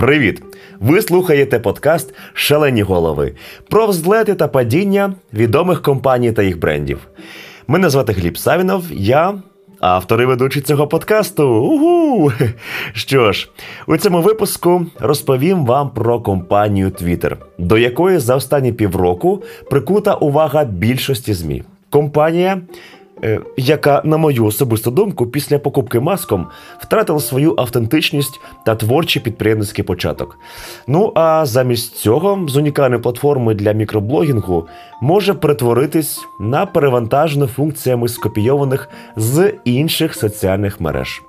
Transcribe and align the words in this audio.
Привіт! 0.00 0.42
Ви 0.80 1.02
слухаєте 1.02 1.58
подкаст 1.58 2.14
Шалені 2.34 2.82
голови 2.82 3.32
про 3.68 3.86
взлети 3.86 4.34
та 4.34 4.48
падіння 4.48 5.14
відомих 5.32 5.82
компаній 5.82 6.32
та 6.32 6.42
їх 6.42 6.58
брендів. 6.58 6.98
Мене 7.68 7.90
звати 7.90 8.12
Гліб 8.12 8.38
Савінов, 8.38 8.84
я 8.90 9.34
автор 9.80 10.22
і 10.22 10.24
ведучий 10.24 10.62
цього 10.62 10.88
подкасту. 10.88 11.48
Угу! 11.48 12.32
Що 12.92 13.32
ж, 13.32 13.48
у 13.86 13.96
цьому 13.96 14.22
випуску 14.22 14.86
розповім 15.00 15.66
вам 15.66 15.90
про 15.90 16.20
компанію 16.20 16.88
Twitter, 16.88 17.36
до 17.58 17.78
якої 17.78 18.18
за 18.18 18.36
останні 18.36 18.72
півроку 18.72 19.42
прикута 19.70 20.14
увага 20.14 20.64
більшості 20.64 21.34
ЗМІ. 21.34 21.62
Компанія 21.90 22.60
яка, 23.56 24.02
на 24.04 24.16
мою 24.16 24.44
особисту 24.44 24.90
думку, 24.90 25.26
після 25.26 25.58
покупки 25.58 26.00
маском 26.00 26.46
втратила 26.78 27.20
свою 27.20 27.54
автентичність 27.58 28.40
та 28.66 28.74
творчий 28.74 29.22
підприємницький 29.22 29.84
початок. 29.84 30.38
Ну 30.86 31.12
а 31.14 31.46
замість 31.46 31.96
цього 31.96 32.48
з 32.48 32.56
унікальної 32.56 33.02
платформи 33.02 33.54
для 33.54 33.72
мікроблогінгу 33.72 34.66
може 35.02 35.34
перетворитись 35.34 36.20
на 36.40 36.66
перевантажену 36.66 37.46
функціями 37.46 38.08
скопійованих 38.08 38.88
з 39.16 39.52
інших 39.64 40.14
соціальних 40.14 40.80
мереж. 40.80 41.22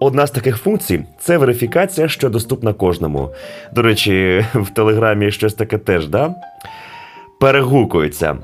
Одна 0.00 0.26
з 0.26 0.30
таких 0.30 0.56
функцій 0.56 1.04
це 1.20 1.38
верифікація, 1.38 2.08
що 2.08 2.30
доступна 2.30 2.72
кожному. 2.72 3.30
До 3.74 3.82
речі, 3.82 4.44
в 4.54 4.70
Телеграмі 4.70 5.30
щось 5.30 5.54
таке 5.54 5.78
теж, 5.78 6.08
да? 6.08 6.34
Перегукуються. 7.44 8.36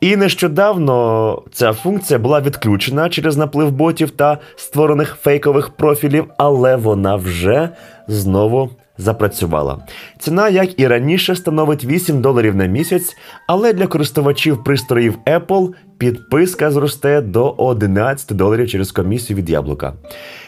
І 0.00 0.16
нещодавно 0.16 1.42
ця 1.52 1.72
функція 1.72 2.18
була 2.18 2.40
відключена 2.40 3.08
через 3.08 3.36
наплив 3.36 3.70
ботів 3.70 4.10
та 4.10 4.38
створених 4.56 5.16
фейкових 5.20 5.70
профілів, 5.70 6.24
але 6.36 6.76
вона 6.76 7.16
вже 7.16 7.68
знову 8.08 8.70
запрацювала. 8.98 9.78
Ціна, 10.18 10.48
як 10.48 10.80
і 10.80 10.86
раніше, 10.86 11.34
становить 11.36 11.84
8 11.84 12.20
доларів 12.20 12.56
на 12.56 12.66
місяць, 12.66 13.16
але 13.46 13.72
для 13.72 13.86
користувачів 13.86 14.64
пристроїв 14.64 15.18
Apple 15.26 15.72
підписка 15.98 16.70
зросте 16.70 17.20
до 17.20 17.50
11 17.50 18.36
доларів 18.36 18.68
через 18.68 18.92
комісію 18.92 19.36
від 19.36 19.50
яблука. 19.50 19.92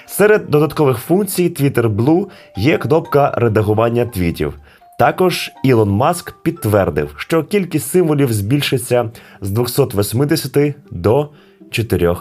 Серед 0.06 0.48
додаткових 0.48 0.98
функцій 0.98 1.48
Twitter 1.48 1.96
Blue 1.96 2.26
є 2.56 2.78
кнопка 2.78 3.34
редагування 3.36 4.04
твітів. 4.06 4.54
Також 4.98 5.50
Ілон 5.64 5.90
Маск 5.90 6.34
підтвердив, 6.42 7.14
що 7.16 7.44
кількість 7.44 7.90
символів 7.90 8.32
збільшиться 8.32 9.10
з 9.40 9.50
280 9.50 10.74
до 10.90 11.28
4 11.70 12.16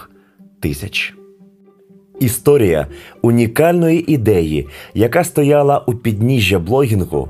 тисяч. 0.59 1.15
Історія 2.19 2.87
унікальної 3.21 4.13
ідеї, 4.13 4.67
яка 4.93 5.23
стояла 5.23 5.83
у 5.87 5.93
підніжжя 5.93 6.59
блогінгу, 6.59 7.29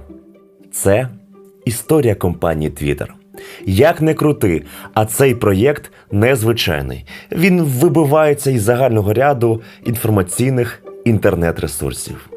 це 0.72 1.10
історія 1.66 2.16
компанії 2.16 2.72
Twitter. 2.72 3.08
Як 3.66 4.02
не 4.02 4.14
крути, 4.14 4.64
а 4.94 5.06
цей 5.06 5.36
проєкт 5.36 5.92
незвичайний. 6.12 7.06
Він 7.32 7.62
вибивається 7.62 8.52
із 8.52 8.62
загального 8.62 9.14
ряду 9.14 9.62
інформаційних 9.86 10.84
інтернет-ресурсів. 11.06 12.37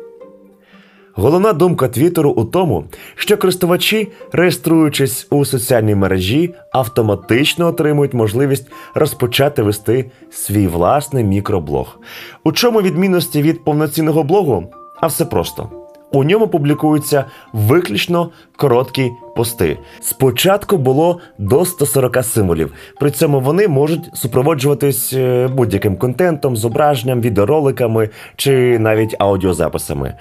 Головна 1.20 1.52
думка 1.52 1.88
Твіттеру 1.88 2.30
у 2.30 2.44
тому, 2.44 2.84
що 3.14 3.36
користувачі, 3.36 4.08
реєструючись 4.32 5.26
у 5.30 5.44
соціальній 5.44 5.94
мережі, 5.94 6.54
автоматично 6.72 7.66
отримують 7.66 8.14
можливість 8.14 8.66
розпочати 8.94 9.62
вести 9.62 10.10
свій 10.30 10.66
власний 10.66 11.24
мікроблог. 11.24 11.98
У 12.44 12.52
чому 12.52 12.82
відмінності 12.82 13.42
від 13.42 13.64
повноцінного 13.64 14.22
блогу? 14.22 14.64
А 15.00 15.06
все 15.06 15.24
просто. 15.24 15.70
У 16.12 16.24
ньому 16.24 16.48
публікуються 16.48 17.24
виключно 17.52 18.30
короткі 18.56 19.10
пости. 19.36 19.78
Спочатку 20.00 20.76
було 20.76 21.20
до 21.38 21.64
140 21.64 22.24
символів. 22.24 22.72
При 23.00 23.10
цьому 23.10 23.40
вони 23.40 23.68
можуть 23.68 24.10
супроводжуватись 24.14 25.12
е, 25.12 25.48
будь-яким 25.48 25.96
контентом, 25.96 26.56
зображенням, 26.56 27.20
відеороликами 27.20 28.08
чи 28.36 28.78
навіть 28.78 29.16
аудіозаписами. 29.18 30.14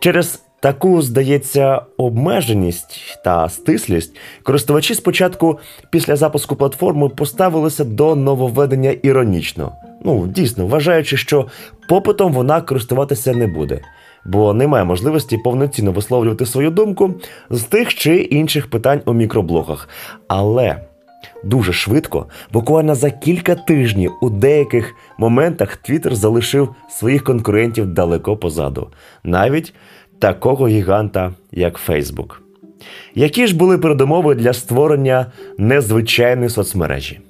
Через 0.00 0.45
Таку, 0.60 1.02
здається, 1.02 1.80
обмеженість 1.96 3.18
та 3.24 3.48
стислість 3.48 4.16
користувачі 4.42 4.94
спочатку 4.94 5.58
після 5.90 6.16
запуску 6.16 6.56
платформи 6.56 7.08
поставилися 7.08 7.84
до 7.84 8.16
нововведення 8.16 8.90
іронічно. 9.02 9.72
Ну, 10.04 10.26
дійсно, 10.26 10.66
вважаючи, 10.66 11.16
що 11.16 11.46
попитом 11.88 12.32
вона 12.32 12.60
користуватися 12.60 13.34
не 13.34 13.46
буде, 13.46 13.80
бо 14.24 14.54
немає 14.54 14.84
можливості 14.84 15.38
повноцінно 15.38 15.92
висловлювати 15.92 16.46
свою 16.46 16.70
думку 16.70 17.14
з 17.50 17.62
тих 17.62 17.94
чи 17.94 18.16
інших 18.16 18.70
питань 18.70 19.00
у 19.06 19.12
мікроблогах. 19.12 19.88
Але 20.28 20.80
дуже 21.44 21.72
швидко, 21.72 22.26
буквально 22.52 22.94
за 22.94 23.10
кілька 23.10 23.54
тижнів, 23.54 24.12
у 24.22 24.30
деяких 24.30 24.94
моментах 25.18 25.78
Twitter 25.88 26.14
залишив 26.14 26.74
своїх 26.88 27.24
конкурентів 27.24 27.86
далеко 27.86 28.36
позаду. 28.36 28.88
Навіть 29.24 29.74
такого 30.18 30.68
гіганта, 30.68 31.32
як 31.52 31.76
Фейсбук. 31.76 32.42
Які 33.14 33.46
ж 33.46 33.56
були 33.56 33.78
передумови 33.78 34.34
для 34.34 34.52
створення 34.52 35.26
незвичайної 35.58 36.50
соцмережі? 36.50 37.20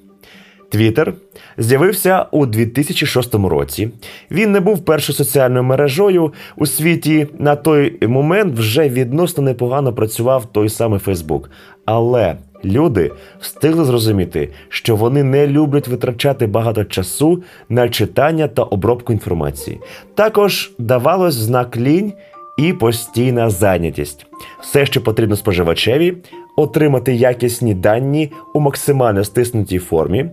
Твіттер 0.69 1.13
з'явився 1.57 2.25
у 2.31 2.45
2006 2.45 3.35
році. 3.35 3.89
Він 4.31 4.51
не 4.51 4.59
був 4.59 4.85
першою 4.85 5.15
соціальною 5.15 5.63
мережою 5.63 6.33
у 6.57 6.65
світі. 6.65 7.27
На 7.39 7.55
той 7.55 8.07
момент 8.07 8.59
вже 8.59 8.89
відносно 8.89 9.43
непогано 9.43 9.93
працював 9.93 10.45
той 10.45 10.69
самий 10.69 10.99
Фейсбук. 10.99 11.49
Але 11.85 12.35
люди 12.65 13.11
встигли 13.39 13.85
зрозуміти, 13.85 14.49
що 14.69 14.95
вони 14.95 15.23
не 15.23 15.47
люблять 15.47 15.87
витрачати 15.87 16.47
багато 16.47 16.83
часу 16.83 17.43
на 17.69 17.89
читання 17.89 18.47
та 18.47 18.63
обробку 18.63 19.13
інформації. 19.13 19.79
Також 20.15 20.71
давалось 20.77 21.35
знак 21.35 21.77
лінь 21.77 22.13
і 22.57 22.73
постійна 22.73 23.49
зайнятість. 23.49 24.25
Все, 24.61 24.85
що 24.85 25.03
потрібно 25.03 25.35
споживачеві, 25.35 26.17
отримати 26.55 27.13
якісні 27.13 27.73
дані 27.73 28.31
у 28.53 28.59
максимально 28.59 29.23
стиснутій 29.23 29.79
формі, 29.79 30.31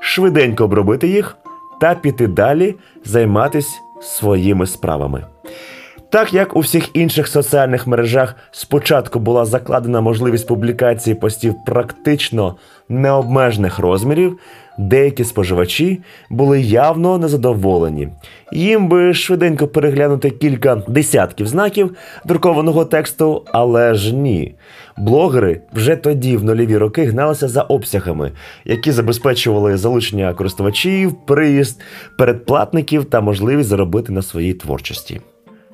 швиденько 0.00 0.64
обробити 0.64 1.08
їх 1.08 1.36
та 1.80 1.94
піти 1.94 2.26
далі 2.26 2.74
займатися 3.04 3.70
своїми 4.00 4.66
справами. 4.66 5.24
Так 6.10 6.34
як 6.34 6.56
у 6.56 6.60
всіх 6.60 6.96
інших 6.96 7.28
соціальних 7.28 7.86
мережах 7.86 8.36
спочатку 8.50 9.18
була 9.18 9.44
закладена 9.44 10.00
можливість 10.00 10.46
публікації 10.46 11.14
постів 11.14 11.54
практично 11.66 12.56
необмежених 12.88 13.78
розмірів, 13.78 14.38
деякі 14.78 15.24
споживачі 15.24 16.00
були 16.30 16.60
явно 16.60 17.18
незадоволені. 17.18 18.08
Їм 18.52 18.88
би 18.88 19.14
швиденько 19.14 19.68
переглянути 19.68 20.30
кілька 20.30 20.82
десятків 20.88 21.46
знаків 21.46 21.96
друкованого 22.24 22.84
тексту, 22.84 23.42
але 23.52 23.94
ж 23.94 24.14
ні. 24.14 24.54
Блогери 24.98 25.60
вже 25.72 25.96
тоді, 25.96 26.36
в 26.36 26.44
нульові 26.44 26.76
роки, 26.76 27.04
гналися 27.04 27.48
за 27.48 27.62
обсягами, 27.62 28.32
які 28.64 28.92
забезпечували 28.92 29.76
залучення 29.76 30.34
користувачів, 30.34 31.14
приїзд, 31.26 31.80
передплатників 32.18 33.04
та 33.04 33.20
можливість 33.20 33.68
заробити 33.68 34.12
на 34.12 34.22
своїй 34.22 34.54
творчості. 34.54 35.20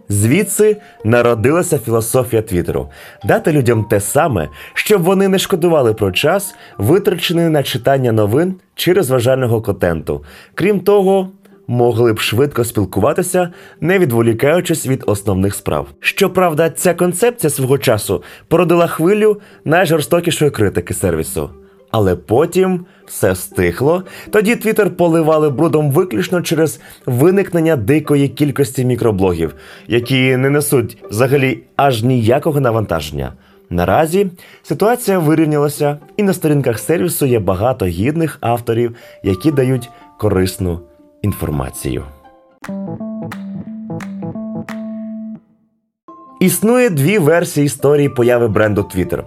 Звідси 0.09 0.77
народилася 1.05 1.79
філософія 1.79 2.43
Твіттеру 2.43 2.89
дати 3.25 3.53
людям 3.53 3.85
те 3.85 4.01
саме, 4.01 4.49
щоб 4.75 5.03
вони 5.03 5.29
не 5.29 5.39
шкодували 5.39 5.95
про 5.95 6.13
час, 6.13 6.55
витрачений 6.79 7.49
на 7.49 7.63
читання 7.63 8.13
новин 8.13 8.55
чи 8.75 8.93
розважального 8.93 9.63
контенту. 9.63 10.25
Крім 10.55 10.81
того, 10.81 11.31
могли 11.67 12.13
б 12.13 12.21
швидко 12.21 12.65
спілкуватися, 12.65 13.53
не 13.81 13.99
відволікаючись 13.99 14.87
від 14.87 15.03
основних 15.07 15.55
справ. 15.55 15.89
Щоправда, 16.01 16.71
ця 16.71 16.95
концепція 16.95 17.51
свого 17.51 17.79
часу 17.79 18.23
породила 18.49 18.87
хвилю 18.87 19.41
найжорстокішої 19.65 20.51
критики 20.51 20.95
сервісу. 20.95 21.51
Але 21.91 22.17
потім 22.17 22.87
все 23.07 23.35
стихло. 23.35 24.03
Тоді 24.31 24.57
Твіттер 24.57 24.97
поливали 24.97 25.51
брудом 25.51 25.91
виключно 25.91 26.43
через 26.43 26.81
виникнення 27.07 27.77
дикої 27.77 28.29
кількості 28.29 28.85
мікроблогів, 28.85 29.55
які 29.89 30.37
не 30.37 30.51
несуть 30.51 30.99
взагалі 31.11 31.63
аж 31.77 32.03
ніякого 32.03 32.61
навантаження. 32.61 33.33
Наразі 33.71 34.27
ситуація 34.63 35.19
вирівнялася, 35.19 35.99
і 36.17 36.23
на 36.23 36.33
сторінках 36.33 36.79
сервісу 36.79 37.27
є 37.27 37.39
багато 37.39 37.87
гідних 37.87 38.39
авторів, 38.41 38.97
які 39.23 39.53
дають 39.53 39.91
корисну 40.19 40.81
інформацію. 41.23 42.05
Існує 46.41 46.91
дві 46.91 47.19
версії 47.19 47.67
історії 47.67 48.09
появи 48.09 48.49
бренду 48.49 48.83
Twitter. 48.83 49.23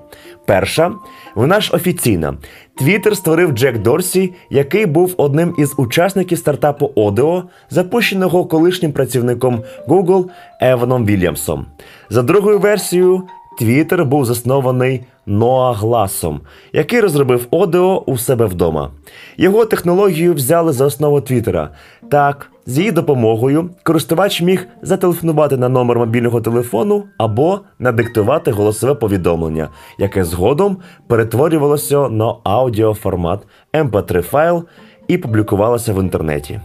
Перша, 0.49 0.91
вона 1.35 1.61
ж 1.61 1.71
офіційна. 1.73 2.37
Твіттер 2.77 3.17
створив 3.17 3.51
Джек 3.51 3.77
Дорсі, 3.77 4.33
який 4.49 4.85
був 4.85 5.13
одним 5.17 5.55
із 5.57 5.73
учасників 5.77 6.37
стартапу 6.37 6.91
Odeo, 6.95 7.43
запущеного 7.69 8.45
колишнім 8.45 8.91
працівником 8.91 9.63
Google 9.87 10.29
Еваном 10.61 11.05
Вільямсом. 11.05 11.65
За 12.09 12.21
другою 12.21 12.59
версією, 12.59 13.23
Твіттер 13.59 14.05
був 14.05 14.25
заснований 14.25 15.03
Ноа 15.25 15.73
Гласом, 15.73 16.41
який 16.73 16.99
розробив 17.01 17.47
Odeo 17.51 18.03
у 18.05 18.17
себе 18.17 18.45
вдома. 18.45 18.91
Його 19.37 19.65
технологію 19.65 20.33
взяли 20.33 20.73
за 20.73 20.85
основу 20.85 21.21
Твіттера. 21.21 21.69
Так, 22.11 22.51
з 22.65 22.77
її 22.77 22.91
допомогою 22.91 23.69
користувач 23.83 24.41
міг 24.41 24.67
зателефонувати 24.81 25.57
на 25.57 25.69
номер 25.69 25.97
мобільного 25.97 26.41
телефону 26.41 27.03
або 27.17 27.59
надиктувати 27.79 28.51
голосове 28.51 28.95
повідомлення, 28.95 29.69
яке 29.97 30.23
згодом 30.23 30.77
перетворювалося 31.07 32.09
на 32.09 32.35
аудіоформат 32.43 33.39
MP3 33.73 34.21
файл 34.21 34.63
і 35.07 35.17
публікувалося 35.17 35.93
в 35.93 36.03
інтернеті. 36.03 36.61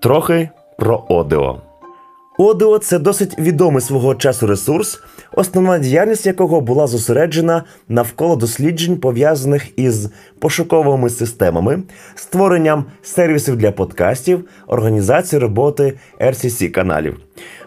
Трохи 0.00 0.48
про 0.78 1.04
Odeo. 1.10 1.56
Одео 2.38 2.78
це 2.78 2.98
досить 2.98 3.38
відомий 3.38 3.80
свого 3.80 4.14
часу 4.14 4.46
ресурс, 4.46 5.00
основна 5.32 5.78
діяльність 5.78 6.26
якого 6.26 6.60
була 6.60 6.86
зосереджена 6.86 7.64
навколо 7.88 8.36
досліджень, 8.36 8.96
пов'язаних 8.96 9.78
із 9.78 10.08
пошуковими 10.38 11.10
системами, 11.10 11.82
створенням 12.14 12.84
сервісів 13.02 13.56
для 13.56 13.72
подкастів, 13.72 14.44
організації 14.66 15.40
роботи 15.40 15.92
rcc 16.20 16.70
каналів. 16.70 17.16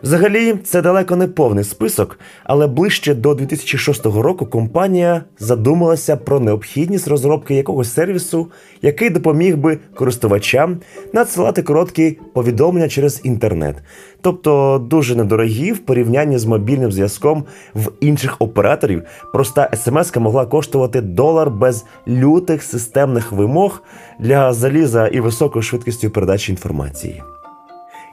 Взагалі, 0.04 0.56
це 0.64 0.82
далеко 0.82 1.16
не 1.16 1.28
повний 1.28 1.64
список, 1.64 2.20
але 2.44 2.68
ближче 2.68 3.16
до 3.16 3.34
2006 3.34 4.06
року 4.06 4.46
компанія 4.46 5.24
задумалася 5.40 6.18
про 6.18 6.40
необхідність 6.40 7.08
розробки 7.08 7.56
якогось 7.56 7.94
сервісу, 7.94 8.52
який 8.82 9.10
допоміг 9.10 9.58
би 9.58 9.80
користувачам 9.96 10.78
надсилати 11.14 11.64
короткі 11.64 12.20
повідомлення 12.34 12.90
через 12.90 13.22
інтернет, 13.24 13.76
тобто 14.22 14.57
дуже 14.90 15.16
недорогі 15.16 15.72
в 15.72 15.80
порівнянні 15.80 16.38
з 16.38 16.46
мобільним 16.46 16.92
зв'язком 16.92 17.44
в 17.76 17.92
інших 18.00 18.36
операторів. 18.40 19.04
Проста 19.34 19.70
смс 19.76 20.16
могла 20.16 20.46
коштувати 20.46 21.02
долар 21.02 21.50
без 21.50 21.86
лютих 22.08 22.64
системних 22.64 23.32
вимог 23.32 23.82
для 24.20 24.54
заліза 24.54 25.08
і 25.08 25.20
високою 25.20 25.64
швидкістю 25.64 26.10
передачі 26.10 26.52
інформації. 26.52 27.24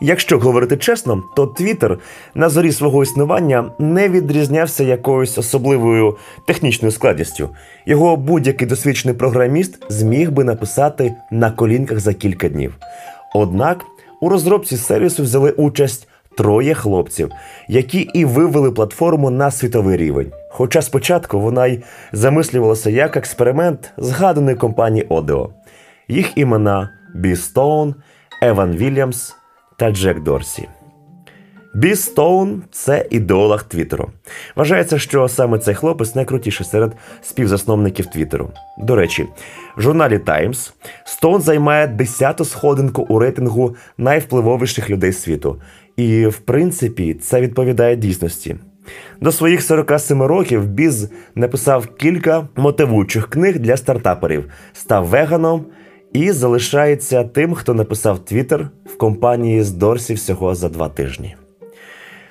Якщо 0.00 0.38
говорити 0.38 0.76
чесно, 0.76 1.22
то 1.36 1.44
Twitter 1.44 1.98
на 2.34 2.48
зорі 2.48 2.72
свого 2.72 3.02
існування 3.02 3.70
не 3.78 4.08
відрізнявся 4.08 4.84
якоюсь 4.84 5.38
особливою 5.38 6.16
технічною 6.46 6.92
складністю. 6.92 7.48
Його 7.86 8.16
будь-який 8.16 8.68
досвідчений 8.68 9.16
програміст 9.16 9.78
зміг 9.88 10.30
би 10.30 10.44
написати 10.44 11.14
на 11.30 11.50
колінках 11.50 12.00
за 12.00 12.14
кілька 12.14 12.48
днів. 12.48 12.74
Однак 13.34 13.84
у 14.20 14.28
розробці 14.28 14.76
сервісу 14.76 15.22
взяли 15.22 15.50
участь 15.50 16.08
троє 16.36 16.74
хлопців, 16.74 17.30
які 17.68 18.00
і 18.00 18.24
вивели 18.24 18.70
платформу 18.72 19.30
на 19.30 19.50
світовий 19.50 19.96
рівень. 19.96 20.32
Хоча 20.50 20.82
спочатку 20.82 21.40
вона 21.40 21.66
й 21.66 21.82
замислювалася 22.12 22.90
як 22.90 23.16
експеримент 23.16 23.92
згаданої 23.96 24.56
компанії 24.56 25.06
Odeo. 25.08 25.48
Їх 26.08 26.38
імена 26.38 26.90
Бі 27.14 27.36
Стоун, 27.36 27.94
Еван 28.42 28.76
Вільямс 28.76 29.34
та 29.78 29.90
Джек 29.90 30.22
Дорсі. 30.22 30.68
Бі 31.74 31.96
Стоун 31.96 32.62
це 32.70 33.06
ідеолог 33.10 33.62
Твіттеру. 33.62 34.10
Вважається, 34.56 34.98
що 34.98 35.28
саме 35.28 35.58
цей 35.58 35.74
хлопець 35.74 36.14
найкрутіший 36.14 36.66
серед 36.66 36.92
співзасновників 37.22 38.06
Твіттеру. 38.06 38.50
До 38.78 38.96
речі, 38.96 39.26
в 39.76 39.80
журналі 39.80 40.18
Times 40.18 40.72
Стоун 41.04 41.40
займає 41.40 41.86
10-ту 41.86 42.44
сходинку 42.44 43.06
у 43.08 43.18
рейтингу 43.18 43.76
найвпливовіших 43.98 44.90
людей 44.90 45.12
світу. 45.12 45.60
І, 45.96 46.26
в 46.26 46.38
принципі, 46.38 47.14
це 47.14 47.40
відповідає 47.40 47.96
дійсності. 47.96 48.56
До 49.20 49.32
своїх 49.32 49.62
47 49.62 50.22
років 50.22 50.66
Біз 50.66 51.08
написав 51.34 51.86
кілька 51.86 52.48
мотивуючих 52.56 53.30
книг 53.30 53.58
для 53.58 53.76
стартаперів, 53.76 54.50
став 54.72 55.06
веганом 55.06 55.66
і 56.12 56.32
залишається 56.32 57.24
тим, 57.24 57.54
хто 57.54 57.74
написав 57.74 58.24
Твіттер 58.24 58.68
в 58.86 58.96
компанії 58.96 59.62
з 59.62 59.70
Дорсі 59.70 60.14
всього 60.14 60.54
за 60.54 60.68
два 60.68 60.88
тижні. 60.88 61.36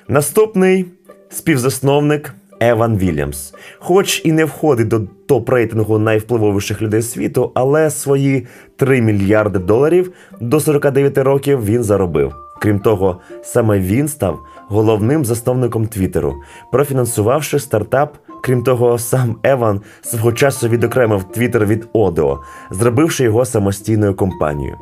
Наступний 0.08 0.86
співзасновник 1.30 2.34
Еван 2.68 2.98
Вільямс, 2.98 3.54
хоч 3.78 4.22
і 4.24 4.32
не 4.32 4.44
входить 4.44 4.88
до 4.88 5.00
топ-рейтингу 5.28 5.98
найвпливовіших 5.98 6.82
людей 6.82 7.02
світу, 7.02 7.52
але 7.54 7.90
свої 7.90 8.46
3 8.76 9.00
мільярди 9.00 9.58
доларів 9.58 10.12
до 10.40 10.60
49 10.60 11.18
років 11.18 11.64
він 11.64 11.82
заробив. 11.82 12.34
Крім 12.60 12.80
того, 12.80 13.20
саме 13.42 13.78
він 13.78 14.08
став 14.08 14.38
головним 14.68 15.24
засновником 15.24 15.86
Твіттеру, 15.86 16.34
профінансувавши 16.72 17.58
стартап. 17.58 18.16
Крім 18.42 18.62
того, 18.62 18.98
сам 18.98 19.36
Еван 19.42 19.80
свого 20.02 20.32
часу 20.32 20.68
відокремив 20.68 21.24
Твіттер 21.24 21.66
від 21.66 21.88
Одео, 21.92 22.40
зробивши 22.70 23.24
його 23.24 23.44
самостійною 23.44 24.14
компанією. 24.14 24.76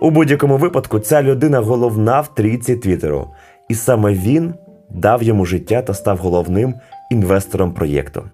У 0.00 0.10
будь-якому 0.10 0.56
випадку 0.56 0.98
ця 0.98 1.22
людина 1.22 1.60
головна 1.60 2.20
в 2.20 2.34
трійці 2.34 2.76
Твіттеру, 2.76 3.28
і 3.68 3.74
саме 3.74 4.12
він 4.12 4.54
дав 4.90 5.22
йому 5.22 5.46
життя 5.46 5.82
та 5.82 5.94
став 5.94 6.18
головним 6.18 6.74
інвестором 7.10 7.72
проєкту. 7.72 8.24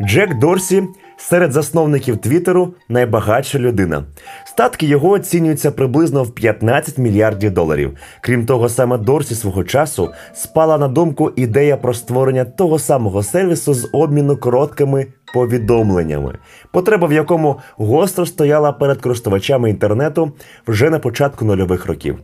Джек 0.00 0.38
Дорсі 0.38 0.82
серед 1.16 1.52
засновників 1.52 2.16
Твіттеру 2.16 2.74
найбагатша 2.88 3.58
людина. 3.58 4.04
Статки 4.44 4.86
його 4.86 5.10
оцінюються 5.10 5.70
приблизно 5.70 6.22
в 6.22 6.34
15 6.34 6.98
мільярдів 6.98 7.50
доларів. 7.50 7.96
Крім 8.20 8.46
того, 8.46 8.68
саме 8.68 8.98
Дорсі 8.98 9.34
свого 9.34 9.64
часу 9.64 10.10
спала 10.34 10.78
на 10.78 10.88
думку 10.88 11.32
ідея 11.36 11.76
про 11.76 11.94
створення 11.94 12.44
того 12.44 12.78
самого 12.78 13.22
сервісу 13.22 13.74
з 13.74 13.88
обміну 13.92 14.36
короткими 14.36 15.06
повідомленнями, 15.34 16.38
потреба 16.72 17.06
в 17.06 17.12
якому 17.12 17.56
гостро 17.76 18.26
стояла 18.26 18.72
перед 18.72 19.00
користувачами 19.00 19.70
інтернету 19.70 20.32
вже 20.66 20.90
на 20.90 20.98
початку 20.98 21.44
нульових 21.44 21.86
років. 21.86 22.18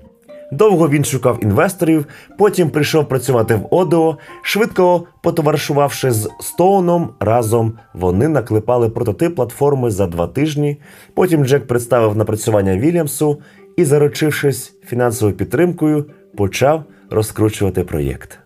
Довго 0.52 0.88
він 0.88 1.04
шукав 1.04 1.38
інвесторів, 1.43 2.06
потім 2.38 2.70
прийшов 2.70 3.08
працювати 3.08 3.54
в 3.54 3.66
Одео. 3.70 4.19
Швидко 4.43 5.06
потоваришувавши 5.22 6.10
з 6.10 6.28
Стоуном, 6.40 7.10
разом 7.20 7.72
вони 7.94 8.28
наклепали 8.28 8.88
прототип 8.88 9.37
платформи 9.37 9.90
за 9.90 10.06
два 10.06 10.26
тижні. 10.26 10.81
Потім 11.14 11.44
Джек 11.44 11.66
представив 11.66 12.16
напрацювання 12.16 12.76
Вільямсу 12.76 13.40
і, 13.76 13.84
заручившись 13.84 14.75
фінансовою 14.87 15.37
підтримкою, 15.37 16.04
почав 16.37 16.84
розкручувати 17.10 17.84
проєкт. 17.84 18.41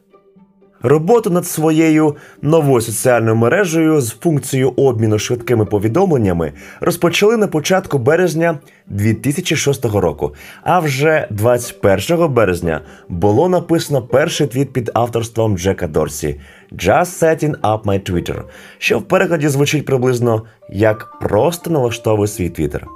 Роботу 0.83 1.31
над 1.31 1.47
своєю 1.47 2.17
новою 2.43 2.81
соціальною 2.81 3.37
мережею 3.37 4.01
з 4.01 4.11
функцією 4.11 4.73
обміну 4.77 5.19
швидкими 5.19 5.65
повідомленнями 5.65 6.53
розпочали 6.81 7.37
на 7.37 7.47
початку 7.47 7.99
березня 7.99 8.59
2006 8.87 9.85
року. 9.85 10.35
А 10.63 10.79
вже 10.79 11.27
21 11.31 12.29
березня 12.29 12.81
було 13.09 13.49
написано 13.49 14.03
перший 14.03 14.47
твіт 14.47 14.73
під 14.73 14.91
авторством 14.95 15.59
Джека 15.59 15.87
Дорсі 15.87 16.41
«Just 16.73 17.23
setting 17.23 17.61
up 17.61 17.83
my 17.83 18.11
Twitter», 18.11 18.43
що 18.79 18.99
в 18.99 19.03
перекладі 19.03 19.49
звучить 19.49 19.87
приблизно 19.87 20.43
як 20.71 21.19
просто 21.21 21.71
налаштовуй 21.71 22.29
свій 22.29 22.51
твіттер. 22.51 22.87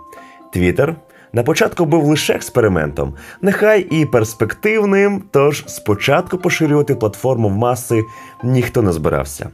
Твіттер 0.52 0.96
на 1.32 1.42
початку 1.42 1.84
був 1.84 2.04
лише 2.04 2.32
експериментом, 2.32 3.14
нехай 3.42 3.80
і 3.80 4.06
перспективним, 4.06 5.22
тож 5.30 5.64
спочатку 5.66 6.38
поширювати 6.38 6.94
платформу 6.94 7.48
в 7.48 7.56
маси 7.56 8.02
ніхто 8.44 8.82
не 8.82 8.92
збирався. 8.92 9.50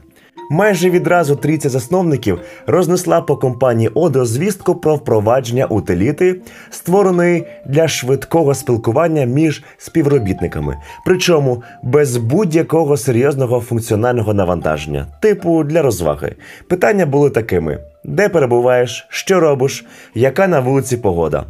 Майже 0.49 0.89
відразу 0.89 1.35
трійця 1.35 1.69
засновників 1.69 2.39
рознесла 2.67 3.21
по 3.21 3.37
компанії 3.37 3.89
Odeo 3.89 4.25
звістку 4.25 4.75
про 4.75 4.95
впровадження 4.95 5.65
утиліти, 5.65 6.41
створеної 6.69 7.47
для 7.65 7.87
швидкого 7.87 8.53
спілкування 8.53 9.25
між 9.25 9.63
співробітниками, 9.77 10.77
причому 11.05 11.63
без 11.83 12.17
будь-якого 12.17 12.97
серйозного 12.97 13.59
функціонального 13.59 14.33
навантаження, 14.33 15.07
типу 15.21 15.63
для 15.63 15.81
розваги. 15.81 16.35
Питання 16.67 17.05
були 17.05 17.29
такими: 17.29 17.79
де 18.03 18.29
перебуваєш, 18.29 19.07
що 19.09 19.39
робиш, 19.39 19.85
яка 20.15 20.47
на 20.47 20.59
вулиці 20.59 20.97
погода. 20.97 21.45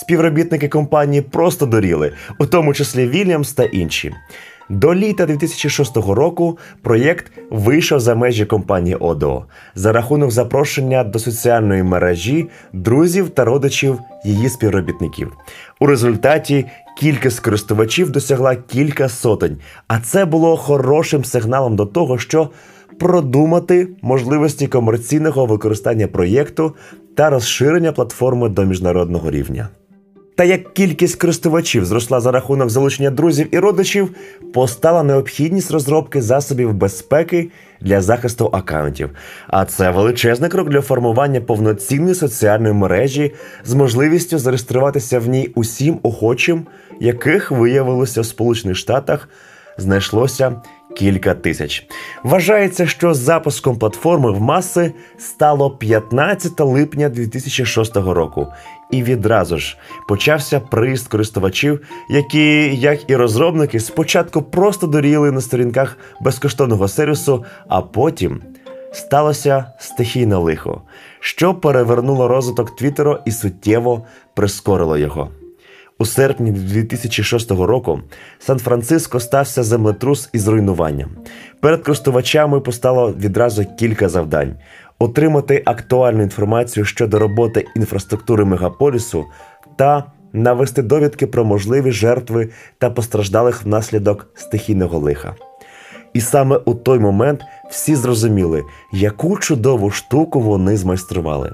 Співробітники 0.00 0.68
компанії 0.68 1.22
просто 1.22 1.66
доріли, 1.66 2.12
у 2.38 2.46
тому 2.46 2.74
числі 2.74 3.08
Вільямс 3.08 3.52
та 3.52 3.64
інші. 3.64 4.14
До 4.68 4.94
літа 4.94 5.26
2006 5.26 5.96
року 5.96 6.58
проєкт 6.82 7.32
вийшов 7.50 8.00
за 8.00 8.14
межі 8.14 8.44
компанії 8.44 8.96
ОДО 8.96 9.44
за 9.74 9.92
рахунок 9.92 10.30
запрошення 10.30 11.04
до 11.04 11.18
соціальної 11.18 11.82
мережі 11.82 12.48
друзів 12.72 13.30
та 13.30 13.44
родичів 13.44 13.98
її 14.24 14.48
співробітників. 14.48 15.32
У 15.80 15.86
результаті 15.86 16.66
кількість 16.98 17.40
користувачів 17.40 18.10
досягла 18.10 18.56
кілька 18.56 19.08
сотень, 19.08 19.58
а 19.88 20.00
це 20.00 20.24
було 20.24 20.56
хорошим 20.56 21.24
сигналом 21.24 21.76
до 21.76 21.86
того, 21.86 22.18
що 22.18 22.50
продумати 22.98 23.88
можливості 24.02 24.66
комерційного 24.66 25.46
використання 25.46 26.06
проєкту 26.06 26.74
та 27.14 27.30
розширення 27.30 27.92
платформи 27.92 28.48
до 28.48 28.64
міжнародного 28.64 29.30
рівня. 29.30 29.68
Та 30.36 30.44
як 30.44 30.74
кількість 30.74 31.20
користувачів 31.20 31.84
зросла 31.84 32.20
за 32.20 32.32
рахунок 32.32 32.70
залучення 32.70 33.10
друзів 33.10 33.54
і 33.54 33.58
родичів, 33.58 34.14
постала 34.54 35.02
необхідність 35.02 35.70
розробки 35.70 36.22
засобів 36.22 36.74
безпеки 36.74 37.50
для 37.80 38.00
захисту 38.00 38.50
аккаунтів. 38.52 39.10
А 39.48 39.64
це 39.64 39.90
величезний 39.90 40.50
крок 40.50 40.68
для 40.68 40.80
формування 40.80 41.40
повноцінної 41.40 42.14
соціальної 42.14 42.74
мережі 42.74 43.32
з 43.64 43.74
можливістю 43.74 44.38
зареєструватися 44.38 45.18
в 45.18 45.28
ній 45.28 45.52
усім 45.54 45.98
охочим, 46.02 46.66
яких 47.00 47.50
виявилося 47.50 48.20
в 48.20 48.26
Сполучених 48.26 48.76
Штатах, 48.76 49.28
знайшлося 49.78 50.62
кілька 50.96 51.34
тисяч. 51.34 51.86
Вважається, 52.24 52.86
що 52.86 53.14
запуском 53.14 53.78
платформи 53.78 54.32
в 54.32 54.40
маси 54.40 54.92
стало 55.18 55.70
15 55.70 56.60
липня 56.60 57.08
2006 57.08 57.96
року. 57.96 58.46
І 58.90 59.02
відразу 59.02 59.58
ж 59.58 59.76
почався 60.08 60.60
приїзд 60.60 61.08
користувачів, 61.08 61.80
які, 62.08 62.76
як 62.76 63.10
і 63.10 63.16
розробники, 63.16 63.80
спочатку 63.80 64.42
просто 64.42 64.86
доріли 64.86 65.32
на 65.32 65.40
сторінках 65.40 65.98
безкоштовного 66.20 66.88
сервісу, 66.88 67.44
а 67.68 67.82
потім 67.82 68.40
сталося 68.92 69.72
стихійне 69.78 70.36
лихо, 70.36 70.82
що 71.20 71.54
перевернуло 71.54 72.28
розвиток 72.28 72.76
Твіттеру 72.76 73.18
і 73.24 73.30
суттєво 73.30 74.06
прискорило 74.34 74.96
його. 74.96 75.30
У 75.98 76.04
серпні 76.04 76.50
2006 76.50 77.50
року 77.50 78.00
Сан-Франциско 78.38 79.20
стався 79.20 79.62
землетрус 79.62 80.28
із 80.32 80.48
руйнуванням. 80.48 81.10
Перед 81.60 81.82
користувачами 81.82 82.60
постало 82.60 83.12
відразу 83.12 83.64
кілька 83.78 84.08
завдань: 84.08 84.54
отримати 84.98 85.62
актуальну 85.66 86.22
інформацію 86.22 86.84
щодо 86.84 87.18
роботи 87.18 87.64
інфраструктури 87.76 88.44
мегаполісу 88.44 89.24
та 89.76 90.04
навести 90.32 90.82
довідки 90.82 91.26
про 91.26 91.44
можливі 91.44 91.92
жертви 91.92 92.48
та 92.78 92.90
постраждалих 92.90 93.64
внаслідок 93.64 94.26
стихійного 94.34 94.98
лиха. 94.98 95.34
І 96.12 96.20
саме 96.20 96.56
у 96.56 96.74
той 96.74 96.98
момент 96.98 97.40
всі 97.70 97.96
зрозуміли, 97.96 98.62
яку 98.92 99.38
чудову 99.38 99.90
штуку 99.90 100.40
вони 100.40 100.76
змайстрували. 100.76 101.52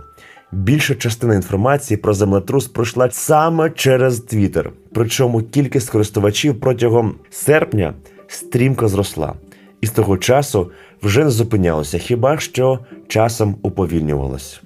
Більша 0.52 0.94
частина 0.94 1.34
інформації 1.34 1.98
про 1.98 2.14
землетрус 2.14 2.66
пройшла 2.66 3.08
саме 3.10 3.70
через 3.70 4.20
Твіттер. 4.20 4.72
Причому 4.92 5.42
кількість 5.42 5.90
користувачів 5.90 6.60
протягом 6.60 7.14
серпня 7.30 7.94
стрімко 8.26 8.88
зросла, 8.88 9.34
і 9.80 9.86
з 9.86 9.90
того 9.90 10.18
часу 10.18 10.70
вже 11.02 11.24
не 11.24 11.30
зупинялося, 11.30 11.98
хіба 11.98 12.38
що 12.38 12.78
часом 13.08 13.56
уповільнювалось. 13.62 14.62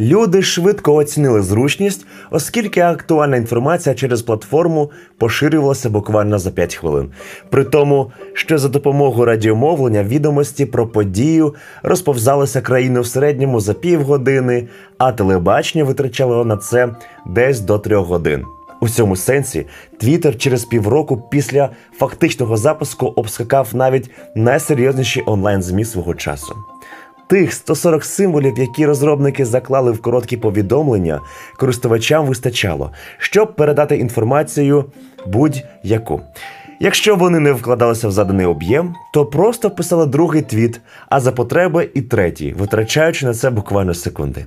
Люди 0.00 0.42
швидко 0.42 0.94
оцінили 0.94 1.42
зручність, 1.42 2.06
оскільки 2.30 2.80
актуальна 2.80 3.36
інформація 3.36 3.94
через 3.94 4.22
платформу 4.22 4.90
поширювалася 5.18 5.90
буквально 5.90 6.38
за 6.38 6.50
5 6.50 6.74
хвилин. 6.74 7.10
При 7.50 7.64
тому, 7.64 8.12
що 8.32 8.58
за 8.58 8.68
допомогою 8.68 9.24
радіомовлення 9.24 10.02
відомості 10.02 10.66
про 10.66 10.86
подію 10.86 11.54
розповзалися 11.82 12.60
країни 12.60 13.00
в 13.00 13.06
середньому 13.06 13.60
за 13.60 13.74
півгодини, 13.74 14.68
а 14.98 15.12
телебачення 15.12 15.84
витрачало 15.84 16.44
на 16.44 16.56
це 16.56 16.88
десь 17.26 17.60
до 17.60 17.78
трьох 17.78 18.06
годин. 18.06 18.44
У 18.80 18.88
цьому 18.88 19.16
сенсі 19.16 19.66
Твіттер 20.00 20.38
через 20.38 20.64
півроку 20.64 21.22
після 21.30 21.70
фактичного 21.98 22.56
запуску 22.56 23.06
обскакав 23.06 23.68
навіть 23.72 24.10
найсерйозніші 24.34 25.22
онлайн 25.26 25.62
змі 25.62 25.84
свого 25.84 26.14
часу. 26.14 26.54
Тих 27.26 27.52
140 27.52 28.04
символів, 28.04 28.58
які 28.58 28.86
розробники 28.86 29.44
заклали 29.44 29.92
в 29.92 30.02
короткі 30.02 30.36
повідомлення, 30.36 31.20
користувачам 31.56 32.26
вистачало, 32.26 32.90
щоб 33.18 33.56
передати 33.56 33.96
інформацію 33.96 34.84
будь-яку. 35.26 36.20
Якщо 36.80 37.16
вони 37.16 37.40
не 37.40 37.52
вкладалися 37.52 38.08
в 38.08 38.12
заданий 38.12 38.46
об'єм, 38.46 38.94
то 39.12 39.26
просто 39.26 39.70
писали 39.70 40.06
другий 40.06 40.42
твіт, 40.42 40.80
а 41.08 41.20
за 41.20 41.32
потреби 41.32 41.90
і 41.94 42.02
третій, 42.02 42.54
витрачаючи 42.58 43.26
на 43.26 43.34
це 43.34 43.50
буквально 43.50 43.94
секунди. 43.94 44.46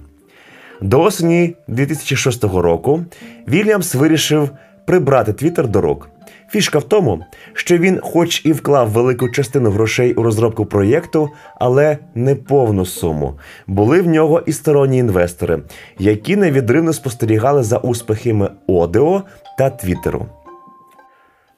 До 0.81 1.01
осені 1.01 1.55
2006 1.67 2.43
року 2.43 3.05
Вільямс 3.47 3.95
вирішив 3.95 4.49
прибрати 4.85 5.33
Твіттер 5.33 5.67
до 5.67 5.81
рук. 5.81 6.09
Фішка 6.49 6.79
в 6.79 6.83
тому, 6.83 7.19
що 7.53 7.77
він, 7.77 7.99
хоч 8.03 8.45
і 8.45 8.51
вклав 8.51 8.89
велику 8.89 9.29
частину 9.29 9.71
грошей 9.71 10.13
у 10.13 10.23
розробку 10.23 10.65
проєкту, 10.65 11.29
але 11.59 11.97
не 12.15 12.35
повну 12.35 12.85
суму. 12.85 13.39
Були 13.67 14.01
в 14.01 14.07
нього 14.07 14.43
і 14.45 14.53
сторонні 14.53 14.97
інвестори, 14.97 15.59
які 15.99 16.35
невідривно 16.35 16.93
спостерігали 16.93 17.63
за 17.63 17.77
успіхами 17.77 18.49
Одео 18.67 19.23
та 19.57 19.69
Твіттеру. 19.69 20.25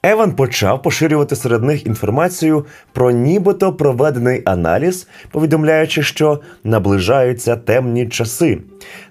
Еван 0.02 0.32
почав 0.32 0.82
поширювати 0.82 1.36
серед 1.36 1.62
них 1.62 1.86
інформацію 1.86 2.66
про 2.92 3.10
нібито 3.10 3.72
проведений 3.72 4.42
аналіз, 4.44 5.08
повідомляючи, 5.30 6.02
що 6.02 6.40
наближаються 6.64 7.56
темні 7.56 8.08
часи. 8.08 8.58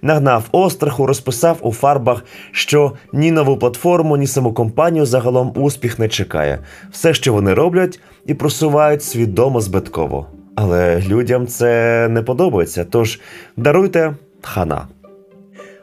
Нагнав 0.01 0.43
остраху, 0.51 1.05
розписав 1.05 1.57
у 1.61 1.73
фарбах, 1.73 2.25
що 2.51 2.93
ні 3.13 3.31
нову 3.31 3.57
платформу, 3.57 4.17
ні 4.17 4.27
саму 4.27 4.53
компанію 4.53 5.05
загалом 5.05 5.53
успіх 5.55 5.99
не 5.99 6.07
чекає. 6.07 6.59
Все, 6.91 7.13
що 7.13 7.33
вони 7.33 7.53
роблять, 7.53 7.99
і 8.25 8.33
просувають 8.33 9.03
свідомо 9.03 9.61
збитково. 9.61 10.27
Але 10.55 11.01
людям 11.07 11.47
це 11.47 12.07
не 12.09 12.21
подобається. 12.21 12.85
Тож 12.89 13.19
даруйте 13.57 14.15
хана. 14.41 14.87